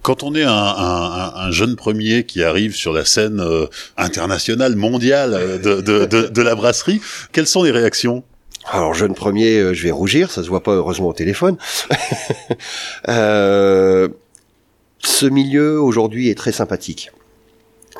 Quand 0.02 0.24
on 0.24 0.34
est 0.34 0.42
un, 0.42 0.50
un, 0.50 1.32
un, 1.36 1.50
jeune 1.52 1.76
premier 1.76 2.24
qui 2.24 2.42
arrive 2.42 2.74
sur 2.74 2.92
la 2.92 3.04
scène 3.04 3.38
euh, 3.40 3.66
internationale, 3.96 4.74
mondiale 4.74 5.32
euh, 5.34 5.58
de, 5.58 6.42
la 6.42 6.54
brasserie, 6.56 7.00
quelles 7.30 7.46
sont 7.46 7.62
les 7.62 7.70
réactions? 7.70 8.24
Alors 8.66 8.94
jeune 8.94 9.14
premier, 9.14 9.58
euh, 9.58 9.74
je 9.74 9.84
vais 9.84 9.92
rougir, 9.92 10.32
ça 10.32 10.42
se 10.42 10.48
voit 10.48 10.64
pas 10.64 10.72
heureusement 10.72 11.08
au 11.08 11.12
téléphone. 11.12 11.56
ce 13.06 14.08
milieu 15.26 15.80
aujourd'hui 15.80 16.30
est 16.30 16.36
très 16.36 16.52
sympathique. 16.52 17.12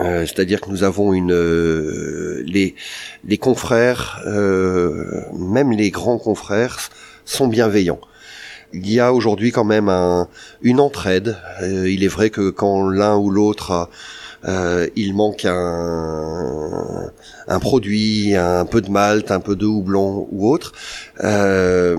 C'est-à-dire 0.01 0.61
que 0.61 0.71
nous 0.71 0.83
avons 0.85 1.13
une 1.13 1.35
les 2.45 2.75
les 3.25 3.39
confrères, 3.39 4.23
même 4.27 5.71
les 5.71 5.91
grands 5.91 6.19
confrères, 6.19 6.79
sont 7.25 7.47
bienveillants 7.47 8.01
il 8.73 8.91
y 8.91 9.01
a 9.01 9.13
aujourd'hui 9.13 9.53
quand 9.53 9.65
même 9.65 9.89
un, 9.89 10.29
une 10.63 10.81
entraide. 10.81 11.37
Euh, 11.63 11.91
il 11.91 12.05
est 12.05 12.09
vrai 12.09 12.31
que 12.31 12.51
quand 12.51 12.89
l'un 12.89 13.17
ou 13.17 13.31
l'autre 13.31 13.89
euh, 14.45 14.89
il 14.97 15.15
manque 15.15 15.45
un, 15.45 17.13
produit, 17.61 18.35
un 18.35 18.65
peu 18.65 18.81
de 18.81 18.91
malt, 18.91 19.31
un 19.31 19.41
peu 19.41 19.55
de 19.55 19.67
houblon 19.67 20.27
ou 20.33 20.51
autre, 20.51 20.73
euh, 21.23 21.97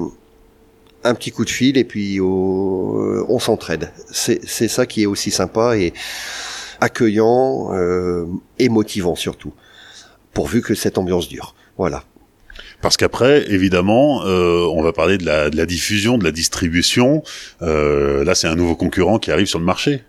un 1.05 1.15
petit 1.15 1.31
coup 1.31 1.45
de 1.45 1.49
fil 1.49 1.77
et 1.77 1.85
puis 1.85 2.19
on 2.21 3.39
s'entraide. 3.39 3.91
C'est 4.11 4.67
ça 4.67 4.85
qui 4.85 5.03
est 5.03 5.05
aussi 5.05 5.31
sympa 5.31 5.77
et 5.77 5.93
accueillant 6.81 7.71
et 8.59 8.67
motivant 8.69 9.15
surtout, 9.15 9.53
pourvu 10.33 10.61
que 10.61 10.75
cette 10.75 10.97
ambiance 10.97 11.29
dure. 11.29 11.55
Voilà. 11.77 12.03
Parce 12.83 12.97
qu'après, 12.97 13.49
évidemment, 13.49 14.25
euh, 14.25 14.67
on 14.75 14.83
va 14.83 14.91
parler 14.91 15.17
de 15.17 15.25
la, 15.25 15.49
de 15.49 15.55
la, 15.55 15.65
diffusion, 15.65 16.17
de 16.17 16.25
la 16.25 16.33
distribution. 16.33 17.23
Euh, 17.61 18.25
là, 18.25 18.35
c'est 18.35 18.47
un 18.47 18.55
nouveau 18.55 18.75
concurrent 18.75 19.19
qui 19.19 19.31
arrive 19.31 19.47
sur 19.47 19.57
le 19.57 19.63
marché. 19.63 20.03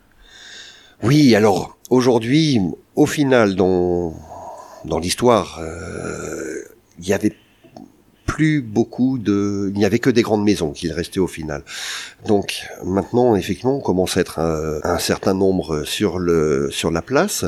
Oui, 1.01 1.37
alors 1.37 1.79
aujourd'hui, 1.89 2.59
au 2.97 3.07
final, 3.07 3.55
dans, 3.55 4.13
dans 4.87 4.99
l'histoire, 4.99 5.61
euh, 5.63 6.65
il 6.99 7.07
y 7.07 7.13
avait 7.13 7.37
plus 8.27 8.61
beaucoup 8.61 9.19
de, 9.19 9.71
il 9.73 9.79
n'y 9.79 9.85
avait 9.85 10.01
que 10.01 10.11
des 10.11 10.23
grandes 10.23 10.43
maisons 10.43 10.73
qui 10.73 10.91
restaient 10.91 11.21
au 11.21 11.29
final. 11.29 11.63
Donc 12.27 12.65
maintenant, 12.85 13.37
effectivement, 13.37 13.77
on 13.77 13.83
commence 13.83 14.17
à 14.17 14.21
être 14.21 14.41
un, 14.41 14.81
un 14.83 14.99
certain 14.99 15.35
nombre 15.35 15.85
sur 15.85 16.19
le 16.19 16.71
sur 16.73 16.91
la 16.91 17.03
place. 17.03 17.45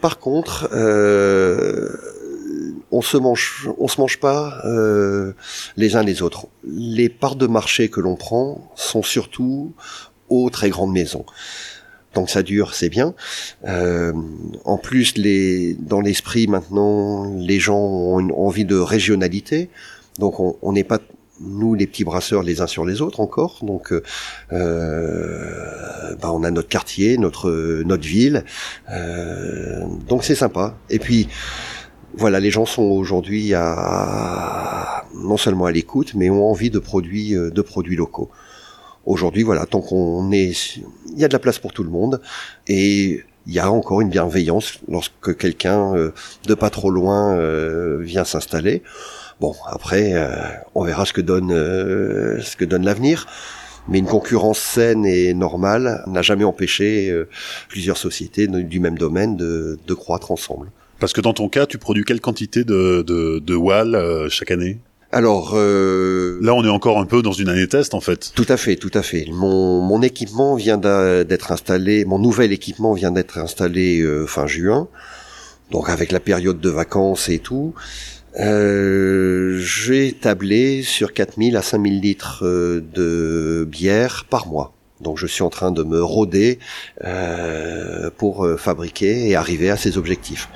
Par 0.00 0.18
contre, 0.18 0.68
euh, 0.72 1.88
on 2.94 3.02
se 3.02 3.16
mange, 3.16 3.68
on 3.78 3.88
se 3.88 4.00
mange 4.00 4.18
pas 4.18 4.60
euh, 4.64 5.32
les 5.76 5.96
uns 5.96 6.04
les 6.04 6.22
autres. 6.22 6.46
Les 6.64 7.08
parts 7.08 7.34
de 7.34 7.48
marché 7.48 7.88
que 7.88 8.00
l'on 8.00 8.14
prend 8.14 8.70
sont 8.76 9.02
surtout 9.02 9.72
aux 10.28 10.48
très 10.48 10.70
grandes 10.70 10.92
maisons. 10.92 11.24
Tant 12.12 12.24
que 12.24 12.30
ça 12.30 12.44
dure, 12.44 12.74
c'est 12.74 12.88
bien. 12.88 13.14
Euh, 13.66 14.12
en 14.64 14.78
plus, 14.78 15.14
dans 15.80 16.00
l'esprit 16.00 16.46
maintenant, 16.46 17.34
les 17.36 17.58
gens 17.58 17.80
ont 17.80 18.30
envie 18.46 18.64
de 18.64 18.76
régionalité. 18.76 19.70
Donc, 20.20 20.38
on 20.38 20.72
n'est 20.72 20.84
pas 20.84 21.00
nous 21.40 21.74
les 21.74 21.88
petits 21.88 22.04
brasseurs 22.04 22.44
les 22.44 22.60
uns 22.60 22.68
sur 22.68 22.84
les 22.84 23.02
autres 23.02 23.18
encore. 23.18 23.58
Donc, 23.62 23.92
euh, 23.92 24.04
bah, 26.22 26.30
on 26.32 26.44
a 26.44 26.52
notre 26.52 26.68
quartier, 26.68 27.18
notre 27.18 27.50
notre 27.82 28.06
ville. 28.06 28.44
donc 30.08 30.22
c'est 30.22 30.36
sympa. 30.36 30.76
Et 30.90 31.00
puis 31.00 31.26
voilà, 32.16 32.40
les 32.40 32.50
gens 32.50 32.64
sont 32.64 32.82
aujourd'hui 32.82 33.54
à, 33.54 35.04
non 35.14 35.36
seulement 35.36 35.64
à 35.66 35.72
l'écoute, 35.72 36.14
mais 36.14 36.30
ont 36.30 36.48
envie 36.48 36.70
de 36.70 36.78
produits, 36.78 37.34
euh, 37.34 37.50
de 37.50 37.62
produits 37.62 37.96
locaux. 37.96 38.30
Aujourd'hui, 39.06 39.42
voilà, 39.42 39.66
tant 39.66 39.80
qu'on 39.80 40.30
est, 40.32 40.76
il 40.76 41.18
y 41.18 41.24
a 41.24 41.28
de 41.28 41.32
la 41.32 41.38
place 41.38 41.58
pour 41.58 41.72
tout 41.72 41.82
le 41.82 41.90
monde 41.90 42.20
et 42.68 43.22
il 43.46 43.52
y 43.52 43.58
a 43.58 43.70
encore 43.70 44.00
une 44.00 44.08
bienveillance 44.08 44.78
lorsque 44.88 45.36
quelqu'un 45.36 45.94
euh, 45.94 46.12
de 46.46 46.54
pas 46.54 46.70
trop 46.70 46.90
loin 46.90 47.34
euh, 47.34 47.98
vient 48.00 48.24
s'installer. 48.24 48.82
Bon, 49.40 49.54
après, 49.66 50.14
on 50.76 50.84
verra 50.84 51.04
ce 51.04 51.12
que 51.12 51.20
donne 51.20 51.50
ce 51.50 52.56
que 52.56 52.64
donne 52.64 52.84
l'avenir. 52.84 53.26
Mais 53.88 53.98
une 53.98 54.06
concurrence 54.06 54.60
saine 54.60 55.04
et 55.04 55.34
normale 55.34 56.04
n'a 56.06 56.22
jamais 56.22 56.44
empêché 56.44 57.12
plusieurs 57.68 57.96
sociétés 57.96 58.46
du 58.46 58.78
même 58.78 58.96
domaine 58.96 59.36
de, 59.36 59.94
croître 59.94 60.30
ensemble. 60.30 60.70
Parce 61.00 61.12
que 61.12 61.20
dans 61.20 61.32
ton 61.32 61.48
cas, 61.48 61.66
tu 61.66 61.78
produis 61.78 62.04
quelle 62.04 62.20
quantité 62.20 62.64
de, 62.64 63.02
de, 63.02 63.38
de 63.38 63.54
wall 63.54 63.94
euh, 63.94 64.28
chaque 64.28 64.50
année? 64.50 64.78
Alors 65.12 65.52
euh, 65.54 66.38
là, 66.42 66.54
on 66.54 66.64
est 66.64 66.68
encore 66.68 66.98
un 66.98 67.06
peu 67.06 67.22
dans 67.22 67.32
une 67.32 67.48
année 67.48 67.68
test 67.68 67.94
en 67.94 68.00
fait. 68.00 68.32
Tout 68.34 68.46
à 68.48 68.56
fait, 68.56 68.74
tout 68.74 68.90
à 68.94 69.02
fait. 69.02 69.26
Mon, 69.30 69.80
mon 69.80 70.02
équipement 70.02 70.56
vient 70.56 70.76
d'être 70.76 71.52
installé, 71.52 72.04
mon 72.04 72.18
nouvel 72.18 72.52
équipement 72.52 72.94
vient 72.94 73.12
d'être 73.12 73.38
installé 73.38 74.00
euh, 74.00 74.26
fin 74.26 74.48
juin, 74.48 74.88
donc 75.70 75.88
avec 75.88 76.10
la 76.10 76.18
période 76.18 76.60
de 76.60 76.68
vacances 76.68 77.28
et 77.28 77.38
tout. 77.38 77.74
Euh, 78.40 79.60
j'ai 79.60 80.12
tablé 80.12 80.82
sur 80.82 81.12
4000 81.12 81.56
à 81.56 81.62
5000 81.62 82.00
litres 82.00 82.44
euh, 82.44 82.82
de 82.92 83.64
bière 83.70 84.26
par 84.28 84.48
mois. 84.48 84.72
Donc 85.00 85.18
je 85.18 85.26
suis 85.26 85.42
en 85.42 85.50
train 85.50 85.70
de 85.70 85.84
me 85.84 86.02
rôder 86.02 86.58
euh, 87.04 88.10
pour 88.16 88.44
euh, 88.44 88.56
fabriquer 88.56 89.28
et 89.28 89.36
arriver 89.36 89.70
à 89.70 89.76
ces 89.76 89.96
objectifs. 89.96 90.48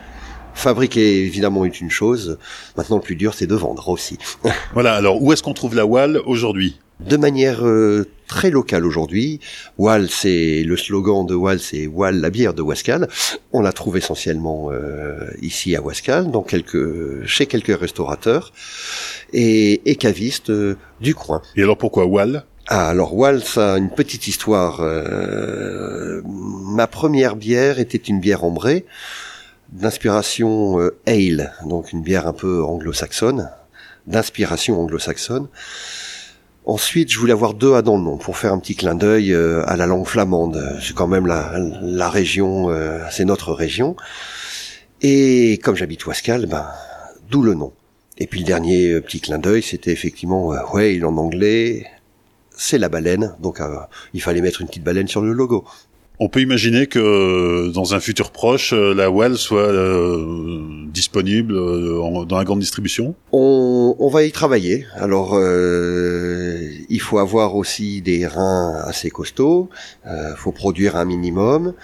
Fabriquer 0.58 1.24
évidemment 1.24 1.64
est 1.64 1.80
une 1.80 1.88
chose, 1.88 2.36
maintenant 2.76 2.96
le 2.96 3.02
plus 3.02 3.14
dur 3.14 3.32
c'est 3.32 3.46
de 3.46 3.54
vendre 3.54 3.88
aussi. 3.90 4.18
voilà, 4.74 4.94
alors 4.94 5.22
où 5.22 5.32
est-ce 5.32 5.40
qu'on 5.40 5.54
trouve 5.54 5.76
la 5.76 5.86
Wall 5.86 6.20
aujourd'hui? 6.26 6.80
De 6.98 7.16
manière 7.16 7.64
euh, 7.64 8.08
très 8.26 8.50
locale 8.50 8.84
aujourd'hui. 8.84 9.38
Wall, 9.78 10.08
c'est 10.10 10.64
le 10.64 10.76
slogan 10.76 11.24
de 11.24 11.36
Wall, 11.36 11.60
c'est 11.60 11.86
Wall, 11.86 12.16
la 12.16 12.30
bière 12.30 12.54
de 12.54 12.62
Wascal. 12.62 13.06
On 13.52 13.60
la 13.60 13.72
trouve 13.72 13.98
essentiellement 13.98 14.70
euh, 14.72 15.30
ici 15.42 15.76
à 15.76 15.80
Wascal, 15.80 16.32
dans 16.32 16.42
quelques, 16.42 17.24
chez 17.24 17.46
quelques 17.46 17.78
restaurateurs 17.78 18.52
et, 19.32 19.88
et 19.88 19.94
cavistes 19.94 20.50
euh, 20.50 20.76
du 21.00 21.14
coin. 21.14 21.40
Et 21.54 21.62
alors 21.62 21.78
pourquoi 21.78 22.04
Wall? 22.04 22.42
Ah, 22.66 22.88
alors 22.88 23.14
Wall, 23.14 23.44
ça 23.44 23.74
a 23.74 23.78
une 23.78 23.90
petite 23.90 24.26
histoire. 24.26 24.80
ma 26.24 26.86
première 26.88 27.36
bière 27.36 27.78
était 27.78 27.96
une 27.96 28.18
bière 28.18 28.42
ambrée 28.42 28.84
d'inspiration 29.72 30.78
ale, 31.06 31.52
donc 31.66 31.92
une 31.92 32.02
bière 32.02 32.26
un 32.26 32.32
peu 32.32 32.62
anglo-saxonne, 32.62 33.50
d'inspiration 34.06 34.80
anglo-saxonne. 34.80 35.48
Ensuite, 36.68 37.10
je 37.10 37.18
voulais 37.18 37.32
avoir 37.32 37.54
deux 37.54 37.72
A 37.72 37.80
dans 37.80 37.96
le 37.96 38.02
nom 38.02 38.18
pour 38.18 38.36
faire 38.36 38.52
un 38.52 38.58
petit 38.58 38.76
clin 38.76 38.94
d'œil 38.94 39.32
euh, 39.32 39.62
à 39.66 39.74
la 39.76 39.86
langue 39.86 40.06
flamande. 40.06 40.78
C'est 40.82 40.94
quand 40.94 41.06
même 41.06 41.26
la, 41.26 41.54
la 41.80 42.10
région, 42.10 42.68
euh, 42.68 43.00
c'est 43.10 43.24
notre 43.24 43.54
région. 43.54 43.96
Et 45.00 45.58
comme 45.64 45.76
j'habite 45.76 46.04
Wascal, 46.04 46.44
ben, 46.44 46.66
d'où 47.30 47.42
le 47.42 47.54
nom. 47.54 47.72
Et 48.18 48.26
puis 48.26 48.40
le 48.40 48.44
dernier 48.44 48.90
euh, 48.90 49.00
petit 49.00 49.18
clin 49.18 49.38
d'œil, 49.38 49.62
c'était 49.62 49.92
effectivement, 49.92 50.52
il 50.76 51.06
en 51.06 51.16
anglais, 51.16 51.86
c'est 52.54 52.76
la 52.76 52.90
baleine, 52.90 53.34
donc 53.40 53.60
il 54.12 54.20
fallait 54.20 54.42
mettre 54.42 54.60
une 54.60 54.66
petite 54.66 54.84
baleine 54.84 55.08
sur 55.08 55.22
le 55.22 55.32
logo. 55.32 55.64
On 56.20 56.28
peut 56.28 56.40
imaginer 56.40 56.88
que 56.88 56.98
euh, 56.98 57.70
dans 57.70 57.94
un 57.94 58.00
futur 58.00 58.32
proche, 58.32 58.72
euh, 58.72 58.92
la 58.92 59.08
Well 59.08 59.36
soit 59.36 59.60
euh, 59.60 60.84
disponible 60.88 61.54
dans 61.54 62.38
la 62.38 62.44
grande 62.44 62.58
distribution? 62.58 63.14
On, 63.30 64.08
va 64.12 64.24
y 64.24 64.32
travailler. 64.32 64.84
Alors, 64.94 65.38
il 65.38 67.00
faut 67.00 67.18
avoir 67.18 67.54
aussi 67.54 68.00
des 68.02 68.26
reins 68.26 68.74
assez 68.84 69.10
costauds. 69.10 69.68
Il 70.06 70.34
faut 70.36 70.52
produire 70.52 70.96
un 70.96 71.04
minimum. 71.04 71.74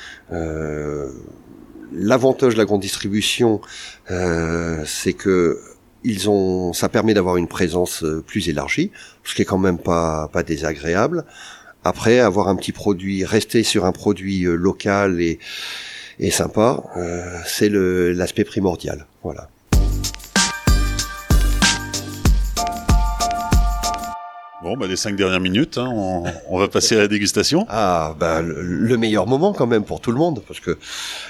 L'avantage 1.92 2.54
de 2.54 2.58
la 2.58 2.64
grande 2.64 2.80
distribution, 2.80 3.60
c'est 4.08 5.12
que 5.12 5.60
ils 6.02 6.28
ont, 6.28 6.72
ça 6.72 6.88
permet 6.88 7.14
d'avoir 7.14 7.36
une 7.36 7.48
présence 7.48 8.04
plus 8.26 8.48
élargie, 8.48 8.90
ce 9.22 9.34
qui 9.34 9.42
est 9.42 9.46
quand 9.46 9.58
même 9.58 9.78
pas 9.78 10.28
pas 10.32 10.42
désagréable. 10.42 11.24
Après, 11.86 12.18
avoir 12.18 12.48
un 12.48 12.56
petit 12.56 12.72
produit, 12.72 13.26
rester 13.26 13.62
sur 13.62 13.84
un 13.84 13.92
produit 13.92 14.46
euh, 14.46 14.54
local 14.54 15.20
et, 15.20 15.38
et 16.18 16.30
sympa, 16.30 16.82
euh, 16.96 17.38
c'est 17.46 17.68
l'aspect 17.68 18.44
primordial. 18.44 19.06
Voilà. 19.22 19.50
Bon, 24.62 24.78
bah, 24.78 24.86
les 24.86 24.96
cinq 24.96 25.14
dernières 25.14 25.40
minutes, 25.40 25.76
hein, 25.76 25.90
on, 26.48 26.58
va 26.58 26.68
passer 26.68 26.96
à 26.96 27.00
la 27.00 27.08
dégustation. 27.08 27.66
Ah, 27.76 28.14
bah, 28.18 28.40
le, 28.40 28.96
meilleur 28.96 29.26
moment 29.26 29.52
quand 29.52 29.66
même 29.66 29.84
pour 29.84 30.00
tout 30.00 30.10
le 30.10 30.16
monde, 30.16 30.42
parce 30.48 30.60
que 30.60 30.78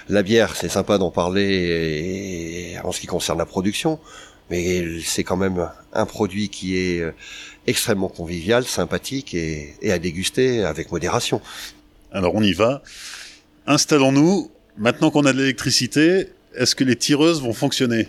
la 0.08 0.22
bière, 0.22 0.54
c'est 0.54 0.68
sympa 0.68 0.98
d'en 0.98 1.10
parler 1.10 2.76
en 2.84 2.92
ce 2.92 3.00
qui 3.00 3.08
concerne 3.08 3.38
la 3.38 3.46
production, 3.46 3.98
mais 4.50 5.00
c'est 5.00 5.24
quand 5.24 5.36
même 5.36 5.68
un 5.92 6.06
produit 6.06 6.48
qui 6.48 6.76
est 6.76 7.00
euh, 7.00 7.12
extrêmement 7.66 8.08
convivial, 8.08 8.64
sympathique 8.64 9.34
et, 9.34 9.74
à 9.90 9.98
déguster 9.98 10.64
avec 10.64 10.92
modération. 10.92 11.40
Alors 12.12 12.34
on 12.34 12.42
y 12.42 12.52
va. 12.52 12.82
Installons-nous. 13.66 14.50
Maintenant 14.76 15.10
qu'on 15.10 15.24
a 15.24 15.32
de 15.32 15.38
l'électricité, 15.38 16.28
est-ce 16.56 16.74
que 16.74 16.84
les 16.84 16.96
tireuses 16.96 17.40
vont 17.40 17.52
fonctionner? 17.52 18.08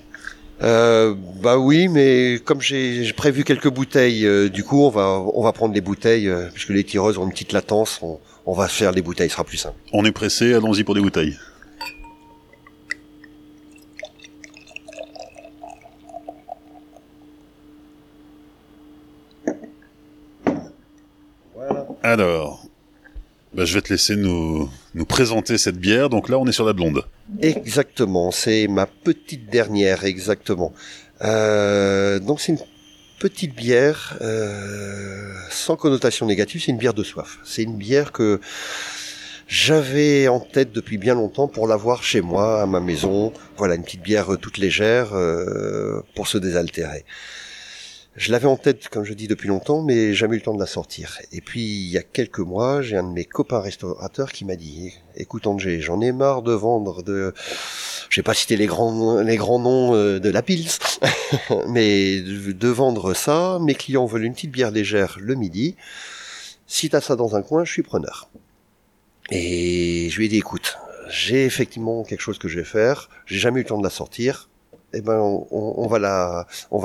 Euh, 0.64 1.14
bah 1.44 1.58
oui, 1.58 1.88
mais 1.88 2.40
comme 2.44 2.62
j'ai 2.62 3.12
prévu 3.14 3.44
quelques 3.44 3.70
bouteilles, 3.70 4.26
euh, 4.26 4.50
du 4.50 4.64
coup 4.64 4.84
on 4.84 4.90
va 4.90 5.20
on 5.34 5.44
va 5.44 5.52
prendre 5.52 5.74
des 5.74 5.82
bouteilles 5.82 6.30
euh, 6.30 6.48
puisque 6.54 6.70
les 6.70 6.84
tireuses 6.84 7.18
ont 7.18 7.26
une 7.26 7.32
petite 7.32 7.52
latence. 7.52 8.00
On, 8.02 8.20
on 8.46 8.54
va 8.54 8.68
faire 8.68 8.94
des 8.94 9.02
bouteilles, 9.02 9.30
ce 9.30 9.34
sera 9.34 9.44
plus 9.44 9.58
simple. 9.58 9.78
On 9.92 10.06
est 10.06 10.12
pressé, 10.12 10.54
allons-y 10.54 10.84
pour 10.84 10.96
des 10.96 11.02
bouteilles. 11.02 11.38
Alors, 22.06 22.64
bah, 23.56 23.64
je 23.64 23.74
vais 23.74 23.82
te 23.82 23.90
laisser 23.90 24.18
nous, 24.18 24.70
nous 24.96 25.06
présenter 25.06 25.58
cette 25.58 25.78
bière. 25.78 26.10
Donc 26.10 26.28
là, 26.30 26.38
on 26.38 26.46
est 26.46 26.52
sur 26.52 26.66
la 26.66 26.74
blonde. 26.74 27.06
Exactement, 27.42 28.32
c'est 28.32 28.68
ma 28.68 28.86
petite 28.86 29.50
dernière, 29.50 30.04
exactement. 30.04 30.74
Euh, 31.22 32.20
donc 32.20 32.42
c'est 32.42 32.52
une 32.52 32.60
petite 33.20 33.56
bière 33.56 34.18
euh, 34.22 35.34
sans 35.50 35.78
connotation 35.78 36.26
négative, 36.26 36.62
c'est 36.66 36.72
une 36.72 36.78
bière 36.78 36.94
de 36.94 37.04
soif. 37.04 37.40
C'est 37.46 37.64
une 37.64 37.78
bière 37.78 38.12
que 38.12 38.42
j'avais 39.48 40.28
en 40.28 40.42
tête 40.42 40.74
depuis 40.74 40.98
bien 40.98 41.14
longtemps 41.16 41.48
pour 41.48 41.68
l'avoir 41.68 42.04
chez 42.04 42.20
moi, 42.20 42.62
à 42.62 42.66
ma 42.66 42.82
maison. 42.82 43.32
Voilà, 43.58 43.76
une 43.76 43.84
petite 43.84 44.02
bière 44.02 44.28
toute 44.42 44.58
légère 44.58 45.14
euh, 45.14 46.02
pour 46.14 46.28
se 46.28 46.38
désaltérer. 46.38 47.06
Je 48.16 48.32
l'avais 48.32 48.48
en 48.48 48.56
tête, 48.56 48.88
comme 48.88 49.04
je 49.04 49.14
dis, 49.14 49.28
depuis 49.28 49.50
longtemps, 49.50 49.82
mais 49.82 50.14
jamais 50.14 50.36
eu 50.36 50.40
le 50.40 50.44
temps 50.44 50.54
de 50.54 50.60
la 50.60 50.66
sortir. 50.66 51.20
Et 51.34 51.42
puis, 51.42 51.62
il 51.62 51.90
y 51.90 51.98
a 51.98 52.02
quelques 52.02 52.40
mois, 52.40 52.82
j'ai 52.82 52.96
un 52.96 53.04
de 53.04 53.12
mes 53.12 53.26
copains 53.26 53.60
restaurateurs 53.60 54.32
qui 54.32 54.46
m'a 54.46 54.56
dit, 54.56 54.94
écoute 55.18 55.48
Angé, 55.48 55.82
j'en 55.82 56.00
ai 56.00 56.14
marre 56.14 56.42
de 56.42 56.54
vendre 56.54 57.04
de, 57.04 57.34
je 58.10 58.22
vais 58.22 58.24
pas 58.24 58.34
citer 58.34 58.56
les 58.56 58.68
grands, 58.68 59.20
les 59.20 59.36
grands 59.36 59.60
noms 59.60 59.96
euh, 59.96 60.20
de 60.20 60.30
la 60.30 60.42
Pils, 60.42 60.80
mais 61.68 62.22
de 62.22 62.68
vendre 62.70 63.14
ça, 63.14 63.60
mes 63.60 63.76
clients 63.76 64.06
veulent 64.06 64.24
une 64.24 64.34
petite 64.34 64.52
bière 64.52 64.72
légère 64.72 65.18
le 65.20 65.36
midi. 65.36 65.76
Si 66.68 66.90
t'as 66.90 67.02
ça 67.02 67.18
dans 67.18 67.36
un 67.36 67.42
coin, 67.42 67.66
je 67.66 67.74
suis 67.74 67.84
preneur. 67.84 68.30
Et 69.30 70.08
je 70.10 70.18
lui 70.18 70.28
ai 70.28 70.30
dit, 70.30 70.38
écoute, 70.38 70.78
j'ai 71.10 71.44
effectivement 71.44 72.06
quelque 72.06 72.22
chose 72.22 72.38
que 72.38 72.48
je 72.48 72.60
vais 72.60 72.66
faire, 72.66 73.10
j'ai 73.26 73.40
jamais 73.40 73.60
eu 73.60 73.64
le 73.64 73.68
temps 73.68 73.78
de 73.78 73.84
la 73.84 73.90
sortir, 73.90 74.48
eh 74.96 75.02
ben 75.02 75.20
on, 75.20 75.88
va 75.88 76.00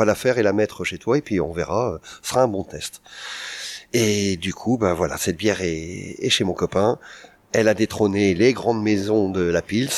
la 0.05 0.15
faire 0.15 0.39
et 0.39 0.43
la 0.43 0.53
mettre 0.53 0.85
chez 0.85 0.99
toi 0.99 1.17
et 1.17 1.23
puis 1.23 1.41
on 1.41 1.53
verra, 1.53 1.95
euh, 1.95 1.99
ce 2.23 2.31
sera 2.31 2.43
un 2.43 2.49
bon 2.49 2.65
test. 2.65 3.03
Et 3.93 4.37
du 4.37 4.53
coup, 4.53 4.79
ben 4.79 4.95
voilà, 4.95 5.17
cette 5.17 5.37
bière 5.37 5.59
est, 5.63 6.29
chez 6.29 6.45
mon 6.45 6.53
copain. 6.53 6.99
Elle 7.53 7.67
a 7.69 7.75
détrôné 7.75 8.35
les 8.35 8.53
grandes 8.53 8.83
maisons 8.83 9.29
de 9.31 9.41
la 9.43 9.63
Pils. 9.63 9.91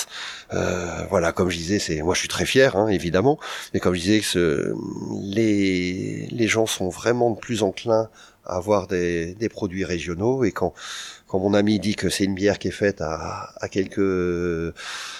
Euh, 0.54 1.04
voilà, 1.10 1.32
comme 1.32 1.50
je 1.50 1.56
disais, 1.56 1.78
c'est 1.78 2.02
moi 2.02 2.14
je 2.14 2.20
suis 2.20 2.28
très 2.28 2.46
fier, 2.46 2.76
hein, 2.76 2.88
évidemment. 2.88 3.38
Mais 3.74 3.80
comme 3.80 3.94
je 3.94 4.00
disais, 4.00 4.22
les 5.22 6.28
les 6.30 6.48
gens 6.48 6.66
sont 6.66 6.88
vraiment 6.88 7.34
plus 7.34 7.62
enclins 7.62 8.08
à 8.44 8.56
avoir 8.56 8.86
des, 8.88 9.36
produits 9.50 9.84
régionaux 9.84 10.44
et 10.44 10.52
quand 10.52 10.74
quand 11.28 11.38
mon 11.38 11.54
ami 11.54 11.78
dit 11.78 11.94
que 11.94 12.08
c'est 12.10 12.24
une 12.24 12.34
bière 12.34 12.58
qui 12.58 12.68
est 12.68 12.70
faite 12.70 13.00
à 13.00 13.68
quelques 13.70 14.74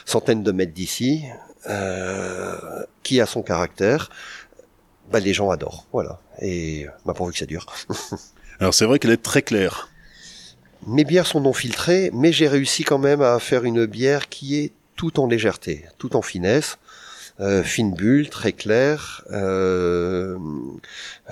centaines 0.04 0.42
de 0.42 0.52
mètres 0.52 0.74
d'ici, 0.74 1.24
euh, 1.68 2.84
qui 3.02 3.20
a 3.20 3.26
son 3.26 3.42
caractère, 3.42 4.10
bah, 5.10 5.20
les 5.20 5.34
gens 5.34 5.50
adorent. 5.50 5.86
Voilà. 5.92 6.20
Et 6.40 6.86
bah, 7.04 7.14
pourvu 7.14 7.32
que 7.32 7.38
ça 7.38 7.46
dure. 7.46 7.66
Alors 8.60 8.74
c'est 8.74 8.84
vrai 8.84 8.98
qu'elle 8.98 9.10
est 9.10 9.22
très 9.22 9.42
claire. 9.42 9.88
Mes 10.86 11.04
bières 11.04 11.26
sont 11.26 11.40
non 11.40 11.52
filtrées, 11.52 12.10
mais 12.12 12.32
j'ai 12.32 12.48
réussi 12.48 12.82
quand 12.82 12.98
même 12.98 13.22
à 13.22 13.38
faire 13.38 13.64
une 13.64 13.86
bière 13.86 14.28
qui 14.28 14.56
est 14.56 14.72
tout 14.96 15.20
en 15.20 15.26
légèreté, 15.26 15.84
tout 15.98 16.16
en 16.16 16.22
finesse. 16.22 16.78
Euh, 17.40 17.62
fine 17.62 17.94
bulle, 17.94 18.28
très 18.28 18.52
claire, 18.52 19.24
euh, 19.30 20.38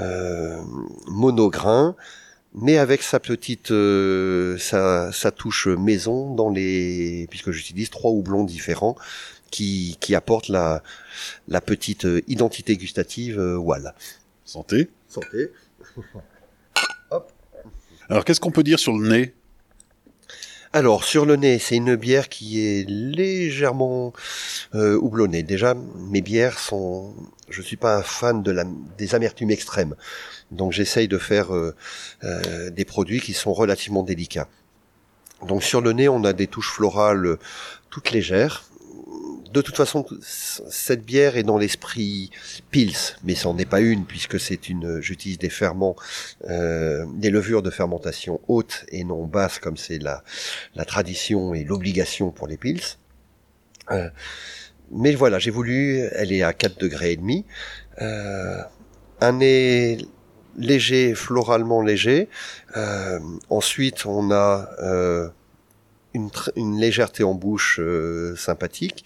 euh, 0.00 0.60
monograin, 1.06 1.94
mais 2.54 2.78
avec 2.78 3.02
sa 3.02 3.20
petite, 3.20 3.70
euh, 3.70 4.56
sa, 4.58 5.12
sa, 5.12 5.30
touche 5.30 5.66
maison 5.68 6.34
dans 6.34 6.48
les, 6.48 7.26
puisque 7.28 7.50
j'utilise 7.50 7.90
trois 7.90 8.10
houblons 8.10 8.44
différents, 8.44 8.96
qui, 9.50 9.96
qui 10.00 10.14
apporte 10.14 10.48
la, 10.48 10.82
la 11.48 11.60
petite 11.60 12.04
euh, 12.04 12.22
identité 12.28 12.76
gustative 12.76 13.38
euh, 13.38 13.56
Wall. 13.56 13.94
Santé. 14.44 14.90
Santé. 15.08 15.50
Hop. 17.10 17.32
Alors 18.08 18.24
qu'est-ce 18.24 18.40
qu'on 18.40 18.50
peut 18.50 18.62
dire 18.62 18.78
sur 18.78 18.96
le 18.96 19.08
nez? 19.08 19.34
Alors 20.72 21.02
sur 21.02 21.26
le 21.26 21.34
nez, 21.34 21.58
c'est 21.58 21.74
une 21.74 21.96
bière 21.96 22.28
qui 22.28 22.64
est 22.64 22.88
légèrement 22.88 24.12
euh, 24.76 24.96
houblonnée. 24.96 25.42
Déjà, 25.42 25.74
mes 25.74 26.20
bières 26.20 26.60
sont, 26.60 27.12
je 27.48 27.60
suis 27.60 27.76
pas 27.76 27.96
un 27.96 28.02
fan 28.02 28.44
de 28.44 28.52
la, 28.52 28.62
des 28.96 29.16
amertumes 29.16 29.50
extrêmes, 29.50 29.96
donc 30.52 30.70
j'essaye 30.70 31.08
de 31.08 31.18
faire 31.18 31.52
euh, 31.52 31.74
euh, 32.22 32.70
des 32.70 32.84
produits 32.84 33.20
qui 33.20 33.32
sont 33.32 33.52
relativement 33.52 34.04
délicats. 34.04 34.46
Donc 35.44 35.64
sur 35.64 35.80
le 35.80 35.92
nez, 35.92 36.08
on 36.08 36.22
a 36.22 36.32
des 36.32 36.46
touches 36.46 36.70
florales 36.70 37.36
toutes 37.90 38.12
légères, 38.12 38.62
de 39.52 39.60
toute 39.62 39.76
façon, 39.76 40.06
cette 40.22 41.04
bière 41.04 41.36
est 41.36 41.42
dans 41.42 41.58
l'esprit 41.58 42.30
Pils, 42.70 43.16
mais 43.24 43.34
ce 43.34 43.48
n'en 43.48 43.58
est 43.58 43.64
pas 43.68 43.80
une 43.80 44.04
puisque 44.04 44.38
c'est 44.38 44.68
une. 44.68 45.00
J'utilise 45.00 45.38
des 45.38 45.50
ferments, 45.50 45.96
euh, 46.48 47.04
des 47.14 47.30
levures 47.30 47.62
de 47.62 47.70
fermentation 47.70 48.40
haute 48.46 48.84
et 48.88 49.02
non 49.02 49.24
basse 49.24 49.58
comme 49.58 49.76
c'est 49.76 49.98
la, 49.98 50.22
la 50.76 50.84
tradition 50.84 51.52
et 51.52 51.64
l'obligation 51.64 52.30
pour 52.30 52.46
les 52.46 52.56
Pils. 52.56 52.80
Euh, 53.90 54.08
mais 54.92 55.14
voilà, 55.14 55.40
j'ai 55.40 55.50
voulu. 55.50 55.98
Elle 56.12 56.32
est 56.32 56.42
à 56.42 56.52
4 56.52 56.78
degrés 56.78 57.12
et 57.12 57.16
demi. 57.16 57.44
Euh, 58.00 58.62
un 59.20 59.32
nez 59.32 59.98
léger, 60.56 61.14
floralement 61.14 61.82
léger. 61.82 62.28
Ensuite, 63.48 64.06
on 64.06 64.30
a 64.30 64.68
une, 66.14 66.80
légèreté 66.80 67.24
en 67.24 67.34
bouche 67.34 67.80
sympathique. 68.36 69.04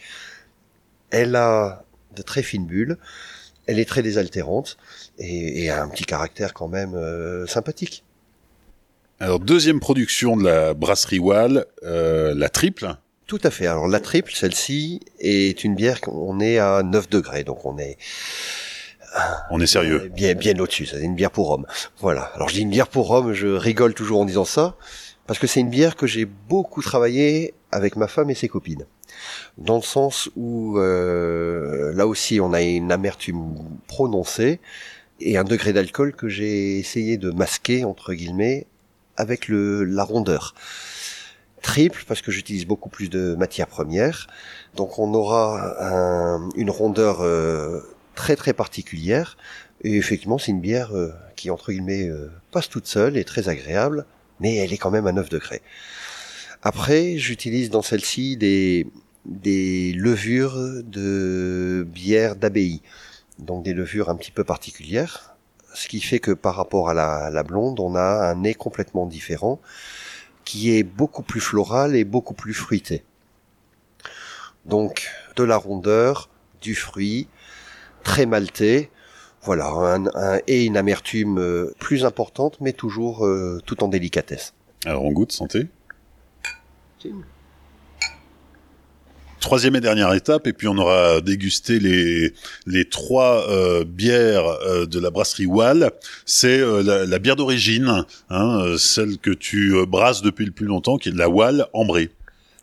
Elle 1.15 1.37
a 1.37 1.85
de 2.17 2.23
très 2.23 2.43
fines 2.43 2.67
bulles, 2.67 2.99
elle 3.67 3.79
est 3.79 3.85
très 3.85 4.03
désaltérante 4.03 4.77
et, 5.17 5.71
a 5.71 5.81
un 5.81 5.89
petit 5.89 6.05
caractère 6.05 6.53
quand 6.53 6.67
même 6.67 6.97
euh, 6.97 7.47
sympathique. 7.47 8.03
Alors 9.21 9.39
deuxième 9.39 9.79
production 9.79 10.37
de 10.37 10.43
la 10.43 10.75
brasserie 10.75 11.21
Wall, 11.21 11.67
euh, 11.85 12.35
la 12.35 12.49
triple. 12.49 12.97
Tout 13.29 13.39
à 13.45 13.53
fait. 13.53 13.69
Alors 13.69 13.87
la 13.87 14.01
triple, 14.01 14.33
celle-ci 14.35 15.03
est 15.21 15.63
une 15.63 15.77
bière 15.77 16.01
qu'on 16.01 16.41
est 16.41 16.59
à 16.59 16.83
9 16.83 17.09
degrés, 17.09 17.45
donc 17.45 17.65
on 17.65 17.79
est 17.79 17.97
on 19.51 19.61
est 19.61 19.67
sérieux. 19.67 20.03
Euh, 20.07 20.09
bien, 20.09 20.35
bien 20.35 20.59
au-dessus. 20.59 20.87
C'est 20.87 21.01
une 21.01 21.15
bière 21.15 21.31
pour 21.31 21.51
homme. 21.51 21.65
Voilà. 22.01 22.33
Alors 22.35 22.49
je 22.49 22.55
dis 22.55 22.63
une 22.63 22.71
bière 22.71 22.89
pour 22.89 23.13
homme, 23.13 23.33
je 23.35 23.47
rigole 23.47 23.95
toujours 23.95 24.21
en 24.21 24.25
disant 24.25 24.45
ça, 24.45 24.77
parce 25.27 25.39
que 25.39 25.47
c'est 25.47 25.61
une 25.61 25.71
bière 25.71 25.97
que 25.97 26.07
j'ai 26.07 26.25
beaucoup 26.25 26.83
travaillé 26.83 27.55
avec 27.71 27.97
ma 27.97 28.09
femme 28.09 28.31
et 28.31 28.35
ses 28.35 28.49
copines. 28.49 28.87
Dans 29.59 29.77
le 29.77 29.83
sens 29.83 30.29
où 30.37 30.79
euh, 30.79 31.93
là 31.95 32.07
aussi 32.07 32.41
on 32.41 32.53
a 32.53 32.63
une 32.63 32.93
amertume 32.93 33.55
prononcée 33.87 34.61
et 35.21 35.39
un 35.39 35.45
degré 35.45 35.73
d'alcool 35.73 36.15
que 36.15 36.29
j'ai 36.29 36.79
essayé 36.79 37.17
de 37.17 37.31
masquer 37.31 37.85
entre 37.85 38.13
guillemets 38.15 38.67
avec 39.17 39.49
le 39.49 39.85
la 39.85 40.05
rondeur. 40.05 40.55
Triple 41.63 42.05
parce 42.07 42.21
que 42.21 42.31
j'utilise 42.31 42.67
beaucoup 42.67 42.91
plus 42.91 43.09
de 43.09 43.35
matières 43.37 43.69
premières. 43.69 44.27
Donc 44.77 44.99
on 44.99 45.15
aura 45.15 46.41
une 46.57 46.71
rondeur 46.71 47.23
euh, 47.23 47.81
très 48.15 48.37
très 48.37 48.53
particulière. 48.53 49.39
Et 49.83 49.97
effectivement 49.97 50.37
c'est 50.37 50.51
une 50.51 50.61
bière 50.61 50.95
euh, 50.95 51.13
qui 51.37 51.51
entre 51.51 51.73
guillemets 51.73 52.11
passe 52.51 52.69
toute 52.69 52.87
seule 52.87 53.17
et 53.17 53.25
très 53.25 53.49
agréable 53.49 54.05
mais 54.41 54.57
elle 54.57 54.73
est 54.73 54.79
quand 54.79 54.91
même 54.91 55.07
à 55.07 55.13
9 55.13 55.29
degrés. 55.29 55.63
Après 56.63 57.19
j'utilise 57.19 57.71
dans 57.71 57.83
celle-ci 57.83 58.37
des 58.37 59.93
levures 59.95 60.57
de 60.83 61.87
bière 61.89 62.37
d'abbaye, 62.37 62.83
donc 63.39 63.65
des 63.65 63.75
levures 63.75 64.09
un 64.09 64.17
petit 64.17 64.31
peu 64.31 64.45
particulières, 64.45 65.35
ce 65.75 65.89
qui 65.89 66.01
fait 66.01 66.21
que 66.21 66.31
par 66.31 66.55
rapport 66.55 66.89
à 66.89 66.95
la, 66.95 67.43
blonde, 67.43 67.81
on 67.81 67.95
a 67.97 68.31
un 68.31 68.37
nez 68.37 68.55
complètement 68.55 69.07
différent, 69.07 69.61
qui 70.45 70.77
est 70.77 70.85
beaucoup 70.85 71.23
plus 71.23 71.41
floral 71.41 71.97
et 71.97 72.05
beaucoup 72.05 72.35
plus 72.35 72.55
fruité. 72.55 73.05
Donc 74.65 75.11
de 75.37 75.43
la 75.43 75.57
rondeur, 75.57 76.31
du 76.63 76.75
fruit, 76.75 77.29
très 78.03 78.25
maltais, 78.25 78.91
voilà, 79.45 79.67
un, 79.67 80.39
et 80.47 80.65
une 80.65 80.77
amertume 80.77 81.39
euh, 81.39 81.75
plus 81.79 82.05
importante, 82.05 82.59
mais 82.61 82.73
toujours 82.73 83.27
euh, 83.27 83.61
tout 83.67 83.85
en 83.85 83.89
délicatesse. 83.89 84.55
Alors 84.85 85.05
on 85.05 85.13
goûte, 85.13 85.33
santé 85.33 85.69
troisième 89.45 89.77
et 89.77 89.81
dernière 89.81 90.13
étape, 90.15 90.47
et 90.47 90.55
puis 90.55 90.69
on 90.69 90.79
aura 90.79 91.21
dégusté 91.21 91.79
les 91.79 92.33
les 92.67 92.89
trois 92.89 93.47
euh, 93.51 93.85
bières 93.85 94.47
euh, 94.47 94.87
de 94.87 94.99
la 94.99 95.11
brasserie 95.11 95.45
Wall. 95.45 95.91
C'est 96.25 96.61
euh, 96.61 96.83
la, 96.83 97.19
bière 97.19 97.37
d'origine, 97.37 98.07
hein, 98.31 98.75
celle 98.79 99.19
que 99.19 99.31
tu 99.31 99.75
brasses 99.87 100.23
depuis 100.23 100.47
le 100.47 100.51
plus 100.51 100.67
longtemps, 100.67 100.97
qui 100.97 101.11
est 101.11 101.13
de 101.13 101.19
la 101.19 101.29
Wall 101.29 101.67
ambrée. 101.75 102.11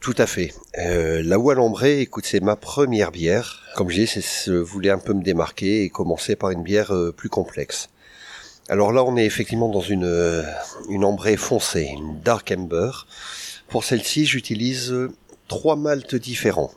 Tout 0.02 0.16
à 0.18 0.26
fait. 0.26 0.54
la 0.76 1.38
Wall 1.40 1.60
ambrée, 1.60 2.02
écoute, 2.02 2.26
c'est 2.26 2.42
ma 2.42 2.56
première 2.56 3.12
bière. 3.12 3.62
Comme 3.76 3.90
je 3.90 4.02
disais, 4.02 4.22
je 4.46 4.54
voulais 4.54 4.90
un 4.90 4.98
peu 4.98 5.14
me 5.14 5.24
démarquer 5.24 5.84
et 5.84 5.90
commencer 5.90 6.36
par 6.36 6.50
une 6.50 6.64
bière 6.64 6.92
plus 7.16 7.30
complexe. 7.30 7.88
Alors 8.68 8.92
là, 8.92 9.04
on 9.04 9.16
est 9.16 9.26
effectivement 9.26 9.70
dans 9.70 9.82
une 9.82 10.44
une 10.90 11.06
ambrée 11.06 11.38
foncée, 11.38 11.90
une 11.94 12.20
dark 12.20 12.52
amber. 12.52 12.92
Pour 13.70 13.84
celle-ci, 13.84 14.26
j'utilise 14.26 14.94
trois 15.48 15.76
maltes 15.76 16.16
différents. 16.16 16.72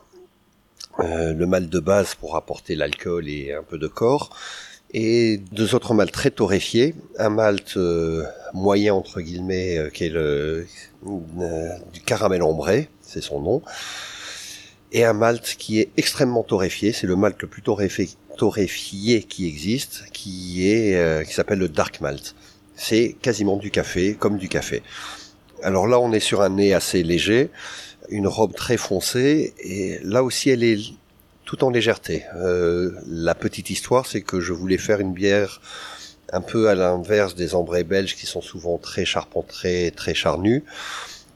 Euh, 1.00 1.32
le 1.32 1.46
malt 1.46 1.68
de 1.68 1.80
base 1.80 2.14
pour 2.14 2.36
apporter 2.36 2.76
l'alcool 2.76 3.28
et 3.28 3.52
un 3.52 3.64
peu 3.64 3.78
de 3.78 3.88
corps, 3.88 4.30
et 4.94 5.38
deux 5.52 5.74
autres 5.74 5.92
maltes 5.92 6.12
très 6.12 6.30
torréfiés. 6.30 6.94
Un 7.18 7.28
malt 7.28 7.76
euh, 7.76 8.24
moyen 8.54 8.94
entre 8.94 9.20
guillemets 9.20 9.76
euh, 9.76 9.90
qui 9.90 10.04
est 10.04 10.08
le 10.08 10.66
du 11.92 12.00
caramel 12.00 12.42
ambré, 12.42 12.88
c'est 13.02 13.20
son 13.20 13.38
nom, 13.42 13.60
et 14.92 15.04
un 15.04 15.12
malt 15.12 15.56
qui 15.58 15.80
est 15.80 15.90
extrêmement 15.98 16.42
torréfié. 16.42 16.92
C'est 16.92 17.06
le 17.06 17.16
malt 17.16 17.36
le 17.42 17.48
plus 17.48 17.60
torréfié, 17.60 19.22
qui 19.24 19.46
existe, 19.46 20.04
qui 20.14 20.66
est 20.66 21.26
qui 21.26 21.34
s'appelle 21.34 21.58
le 21.58 21.68
dark 21.68 22.00
malt. 22.00 22.34
C'est 22.74 23.16
quasiment 23.20 23.58
du 23.58 23.70
café, 23.70 24.14
comme 24.14 24.38
du 24.38 24.48
café. 24.48 24.82
Alors 25.62 25.86
là, 25.86 26.00
on 26.00 26.10
est 26.12 26.20
sur 26.20 26.40
un 26.40 26.48
nez 26.48 26.72
assez 26.72 27.02
léger 27.02 27.50
une 28.08 28.26
robe 28.26 28.54
très 28.54 28.76
foncée 28.76 29.54
et 29.58 29.98
là 30.02 30.22
aussi 30.22 30.50
elle 30.50 30.62
est 30.62 30.78
tout 31.44 31.64
en 31.64 31.70
légèreté. 31.70 32.24
Euh, 32.36 32.92
la 33.06 33.34
petite 33.34 33.70
histoire, 33.70 34.06
c'est 34.06 34.22
que 34.22 34.40
je 34.40 34.52
voulais 34.52 34.78
faire 34.78 35.00
une 35.00 35.12
bière 35.12 35.60
un 36.32 36.40
peu 36.40 36.68
à 36.68 36.74
l'inverse 36.74 37.34
des 37.34 37.54
ambrés 37.54 37.84
belges 37.84 38.16
qui 38.16 38.26
sont 38.26 38.40
souvent 38.40 38.78
très 38.78 39.04
charpentés, 39.04 39.92
très 39.94 40.14
charnus. 40.14 40.62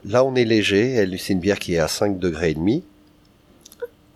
Là, 0.04 0.24
on 0.24 0.34
est 0.34 0.44
léger. 0.44 1.06
C'est 1.18 1.34
une 1.34 1.40
bière 1.40 1.58
qui 1.58 1.74
est 1.74 1.78
à 1.78 1.88
5 1.88 2.18
degrés 2.18 2.50
et 2.50 2.54
demi. 2.54 2.82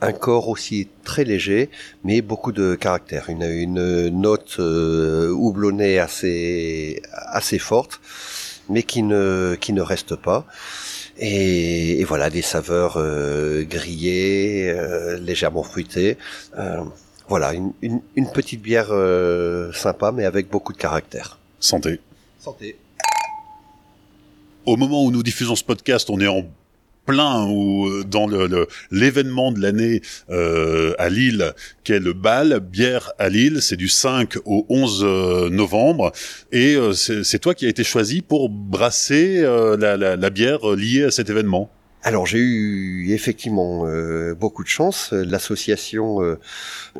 Un 0.00 0.12
corps 0.12 0.48
aussi 0.48 0.88
très 1.04 1.22
léger, 1.22 1.70
mais 2.02 2.22
beaucoup 2.22 2.50
de 2.50 2.74
caractère. 2.74 3.28
Une, 3.28 4.08
note 4.08 4.56
euh, 4.58 5.30
houblonnée 5.30 6.00
assez, 6.00 7.00
forte, 7.60 8.00
mais 8.68 8.82
qui 8.82 9.02
ne 9.04 9.80
reste 9.80 10.16
pas. 10.16 10.46
Et, 11.18 12.04
voilà, 12.04 12.30
des 12.30 12.42
saveurs 12.42 12.96
euh, 12.96 13.64
grillées, 13.64 14.70
euh, 14.70 15.18
légèrement 15.18 15.62
fruitées. 15.62 16.16
Euh, 16.58 16.82
voilà, 17.28 17.52
une, 17.54 17.72
une, 17.82 18.30
petite 18.32 18.60
bière 18.60 18.90
sympa, 19.74 20.12
mais 20.12 20.24
avec 20.24 20.50
beaucoup 20.50 20.72
de 20.72 20.78
caractère. 20.78 21.38
Santé. 21.60 22.00
Santé. 22.38 22.76
Au 24.66 24.76
moment 24.76 25.04
où 25.04 25.10
nous 25.10 25.22
diffusons 25.22 25.56
ce 25.56 25.64
podcast, 25.64 26.10
on 26.10 26.20
est 26.20 26.26
en 26.26 26.44
plein 27.06 27.46
ou 27.46 27.86
euh, 27.88 28.04
dans 28.04 28.26
le 28.26 28.68
l'événement 28.90 29.52
de 29.52 29.60
l'année 29.60 30.02
euh, 30.30 30.94
à 30.98 31.08
Lille, 31.08 31.52
qui 31.84 31.92
est 31.92 31.98
le 31.98 32.12
bal 32.12 32.60
bière 32.60 33.12
à 33.18 33.28
Lille. 33.28 33.60
C'est 33.62 33.76
du 33.76 33.88
5 33.88 34.36
au 34.44 34.66
11 34.68 35.02
euh, 35.02 35.50
novembre, 35.50 36.12
et 36.52 36.74
euh, 36.76 36.92
c'est 36.92 37.38
toi 37.38 37.54
qui 37.54 37.66
as 37.66 37.68
été 37.68 37.84
choisi 37.84 38.22
pour 38.22 38.48
brasser 38.48 39.42
la, 39.42 39.96
la, 39.96 40.16
la, 40.16 40.30
bière 40.30 40.66
liée 40.70 41.04
à 41.04 41.10
cet 41.10 41.30
événement. 41.30 41.70
Alors 42.04 42.26
j'ai 42.26 42.38
eu 42.38 43.12
effectivement 43.12 43.86
beaucoup 44.34 44.64
de 44.64 44.68
chance. 44.68 45.12
L'association 45.12 46.18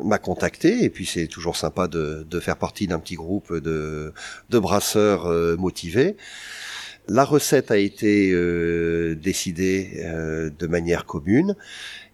m'a 0.01 0.17
contacté 0.17 0.83
et 0.83 0.89
puis 0.89 1.05
c'est 1.05 1.27
toujours 1.27 1.57
sympa 1.57 1.87
de, 1.89 2.25
de 2.29 2.39
faire 2.39 2.57
partie 2.57 2.87
d'un 2.87 2.99
petit 2.99 3.15
groupe 3.15 3.53
de, 3.53 4.13
de 4.49 4.59
brasseurs 4.59 5.27
motivés. 5.57 6.15
La 7.07 7.25
recette 7.25 7.69
a 7.71 7.77
été 7.77 8.31
euh, 8.31 9.15
décidée 9.15 10.01
euh, 10.05 10.49
de 10.57 10.67
manière 10.67 11.05
commune 11.05 11.55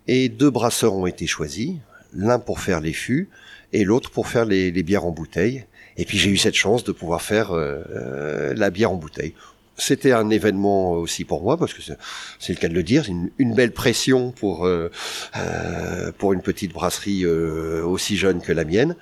et 0.08 0.30
deux 0.30 0.50
brasseurs 0.50 0.96
ont 0.96 1.06
été 1.06 1.28
choisis, 1.28 1.74
l'un 2.14 2.40
pour 2.40 2.60
faire 2.60 2.82
les 2.82 2.94
fûts 2.94 3.30
et 3.72 3.84
l'autre 3.84 4.10
pour 4.10 4.28
faire 4.28 4.46
les, 4.46 4.72
bières 4.84 5.06
en 5.06 5.12
bouteille. 5.12 5.66
Et 5.98 6.06
puis 6.06 6.18
j'ai 6.18 6.32
eu 6.32 6.38
cette 6.38 6.56
chance 6.56 6.84
de 6.84 6.92
pouvoir 6.92 7.22
faire 7.22 7.52
euh, 7.52 8.54
la 8.56 8.72
bière 8.72 8.92
en 8.92 8.96
bouteille. 8.96 9.36
C'était 9.78 10.12
un 10.12 10.30
événement 10.30 10.94
aussi 10.94 11.24
pour 11.24 11.44
moi 11.44 11.56
parce 11.56 11.74
que 11.74 11.82
c'est 11.82 12.54
le 12.54 12.60
cas 12.60 12.68
de 12.68 12.74
le 12.74 12.84
dire, 12.84 13.06
une, 13.08 13.30
une 13.38 13.54
belle 13.54 13.72
pression 13.72 14.32
pour 14.32 14.70
pour 16.18 16.34
une 16.34 16.42
petite 16.42 16.74
brasserie 16.74 17.26
aussi 17.26 18.18
jeune 18.18 18.42
que 18.42 18.52
la 18.52 18.66
mienne. 18.66 18.98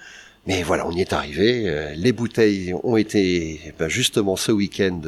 Mais 0.48 0.64
voilà, 0.64 0.88
on 0.88 0.92
y 0.92 1.02
est 1.02 1.12
arrivé. 1.12 1.64
Euh, 1.66 1.94
les 1.98 2.14
bouteilles 2.14 2.74
ont 2.84 2.96
été 2.96 3.60
ben, 3.78 3.90
justement 3.90 4.38
ce 4.38 4.54
week-end 4.54 5.02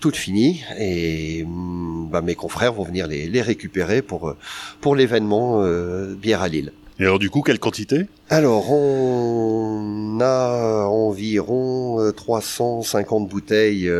toutes 0.00 0.16
finies 0.16 0.64
et 0.76 1.44
mm, 1.46 2.08
ben, 2.10 2.20
mes 2.20 2.34
confrères 2.34 2.72
vont 2.72 2.82
venir 2.82 3.06
les, 3.06 3.28
les 3.28 3.42
récupérer 3.42 4.02
pour 4.02 4.28
euh, 4.28 4.36
pour 4.80 4.96
l'événement 4.96 5.62
euh, 5.62 6.14
bière 6.14 6.42
à 6.42 6.48
Lille. 6.48 6.72
Et 6.98 7.04
alors 7.04 7.20
du 7.20 7.30
coup, 7.30 7.42
quelle 7.42 7.60
quantité? 7.60 8.06
Alors 8.28 8.72
on 8.72 10.18
a 10.20 10.86
environ 10.86 12.12
350 12.16 13.28
bouteilles 13.28 13.90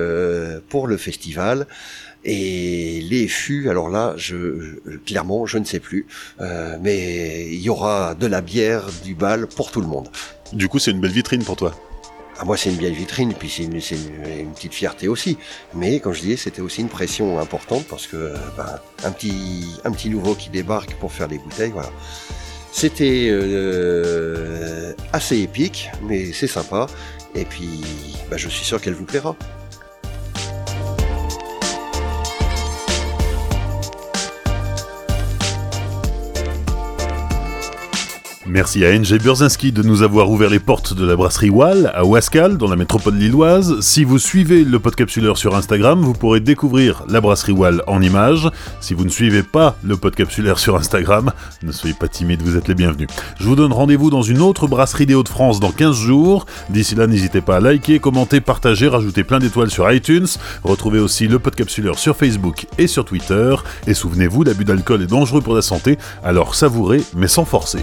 pour 0.68 0.88
le 0.88 0.96
festival. 0.96 1.66
Et 2.24 3.00
les 3.02 3.26
fûts, 3.26 3.68
alors 3.68 3.88
là, 3.88 4.14
je, 4.16 4.78
clairement, 5.06 5.44
je 5.46 5.58
ne 5.58 5.64
sais 5.64 5.80
plus, 5.80 6.06
mais 6.80 7.48
il 7.50 7.60
y 7.60 7.68
aura 7.68 8.14
de 8.14 8.26
la 8.26 8.40
bière, 8.40 8.84
du 9.04 9.14
bal 9.14 9.48
pour 9.48 9.70
tout 9.70 9.80
le 9.80 9.88
monde. 9.88 10.08
Du 10.52 10.68
coup, 10.68 10.78
c'est 10.78 10.92
une 10.92 11.00
belle 11.00 11.10
vitrine 11.10 11.42
pour 11.42 11.56
toi. 11.56 11.74
Ah, 12.38 12.44
moi, 12.44 12.56
c'est 12.56 12.70
une 12.70 12.76
belle 12.76 12.92
vitrine, 12.92 13.34
puis 13.34 13.48
c'est 13.48 13.62
une, 13.62 13.74
une, 13.74 14.52
petite 14.52 14.74
fierté 14.74 15.06
aussi. 15.06 15.38
Mais 15.74 16.00
comme 16.00 16.12
je 16.12 16.22
disais, 16.22 16.36
c'était 16.36 16.60
aussi 16.60 16.80
une 16.80 16.88
pression 16.88 17.38
importante 17.38 17.84
parce 17.88 18.06
que 18.06 18.32
ben, 18.56 18.80
un 19.04 19.12
petit 19.12 19.64
un 19.84 19.92
petit 19.92 20.10
nouveau 20.10 20.34
qui 20.34 20.50
débarque 20.50 20.94
pour 20.94 21.12
faire 21.12 21.28
les 21.28 21.38
bouteilles, 21.38 21.70
voilà. 21.70 21.90
C'était 22.72 23.28
euh, 23.30 24.94
assez 25.12 25.38
épique, 25.38 25.90
mais 26.02 26.32
c'est 26.32 26.46
sympa. 26.46 26.86
Et 27.34 27.44
puis, 27.44 27.82
ben, 28.30 28.36
je 28.36 28.48
suis 28.48 28.64
sûr 28.64 28.80
qu'elle 28.80 28.94
vous 28.94 29.04
plaira. 29.04 29.36
Merci 38.52 38.84
à 38.84 38.92
NG 38.92 39.18
Burzinski 39.18 39.72
de 39.72 39.82
nous 39.82 40.02
avoir 40.02 40.30
ouvert 40.30 40.50
les 40.50 40.58
portes 40.58 40.92
de 40.92 41.06
la 41.06 41.16
brasserie 41.16 41.48
Wall 41.48 41.90
à 41.94 42.04
Ouascal, 42.04 42.58
dans 42.58 42.68
la 42.68 42.76
métropole 42.76 43.14
lilloise. 43.14 43.80
Si 43.80 44.04
vous 44.04 44.18
suivez 44.18 44.62
le 44.62 44.78
Podcapsuleur 44.78 45.38
sur 45.38 45.56
Instagram, 45.56 46.02
vous 46.02 46.12
pourrez 46.12 46.40
découvrir 46.40 47.02
la 47.08 47.22
brasserie 47.22 47.52
Wall 47.52 47.82
en 47.86 48.02
images. 48.02 48.50
Si 48.82 48.92
vous 48.92 49.06
ne 49.06 49.08
suivez 49.08 49.42
pas 49.42 49.76
le 49.82 49.96
Podcapsuleur 49.96 50.58
sur 50.58 50.76
Instagram, 50.76 51.32
ne 51.62 51.72
soyez 51.72 51.94
pas 51.94 52.08
timide, 52.08 52.42
vous 52.42 52.58
êtes 52.58 52.68
les 52.68 52.74
bienvenus. 52.74 53.08
Je 53.40 53.46
vous 53.46 53.56
donne 53.56 53.72
rendez-vous 53.72 54.10
dans 54.10 54.20
une 54.20 54.42
autre 54.42 54.66
brasserie 54.66 55.06
des 55.06 55.14
Hauts-de-France 55.14 55.58
dans 55.58 55.72
15 55.72 55.96
jours. 55.96 56.44
D'ici 56.68 56.94
là, 56.94 57.06
n'hésitez 57.06 57.40
pas 57.40 57.56
à 57.56 57.60
liker, 57.60 58.00
commenter, 58.00 58.42
partager, 58.42 58.86
rajouter 58.86 59.24
plein 59.24 59.38
d'étoiles 59.38 59.70
sur 59.70 59.90
iTunes. 59.90 60.28
Retrouvez 60.62 60.98
aussi 60.98 61.26
le 61.26 61.38
Podcapsuleur 61.38 61.98
sur 61.98 62.18
Facebook 62.18 62.66
et 62.76 62.86
sur 62.86 63.06
Twitter. 63.06 63.54
Et 63.86 63.94
souvenez-vous, 63.94 64.42
l'abus 64.42 64.66
d'alcool 64.66 65.00
est 65.00 65.06
dangereux 65.06 65.40
pour 65.40 65.54
la 65.54 65.62
santé, 65.62 65.96
alors 66.22 66.54
savourez 66.54 67.02
mais 67.16 67.28
sans 67.28 67.46
forcer. 67.46 67.80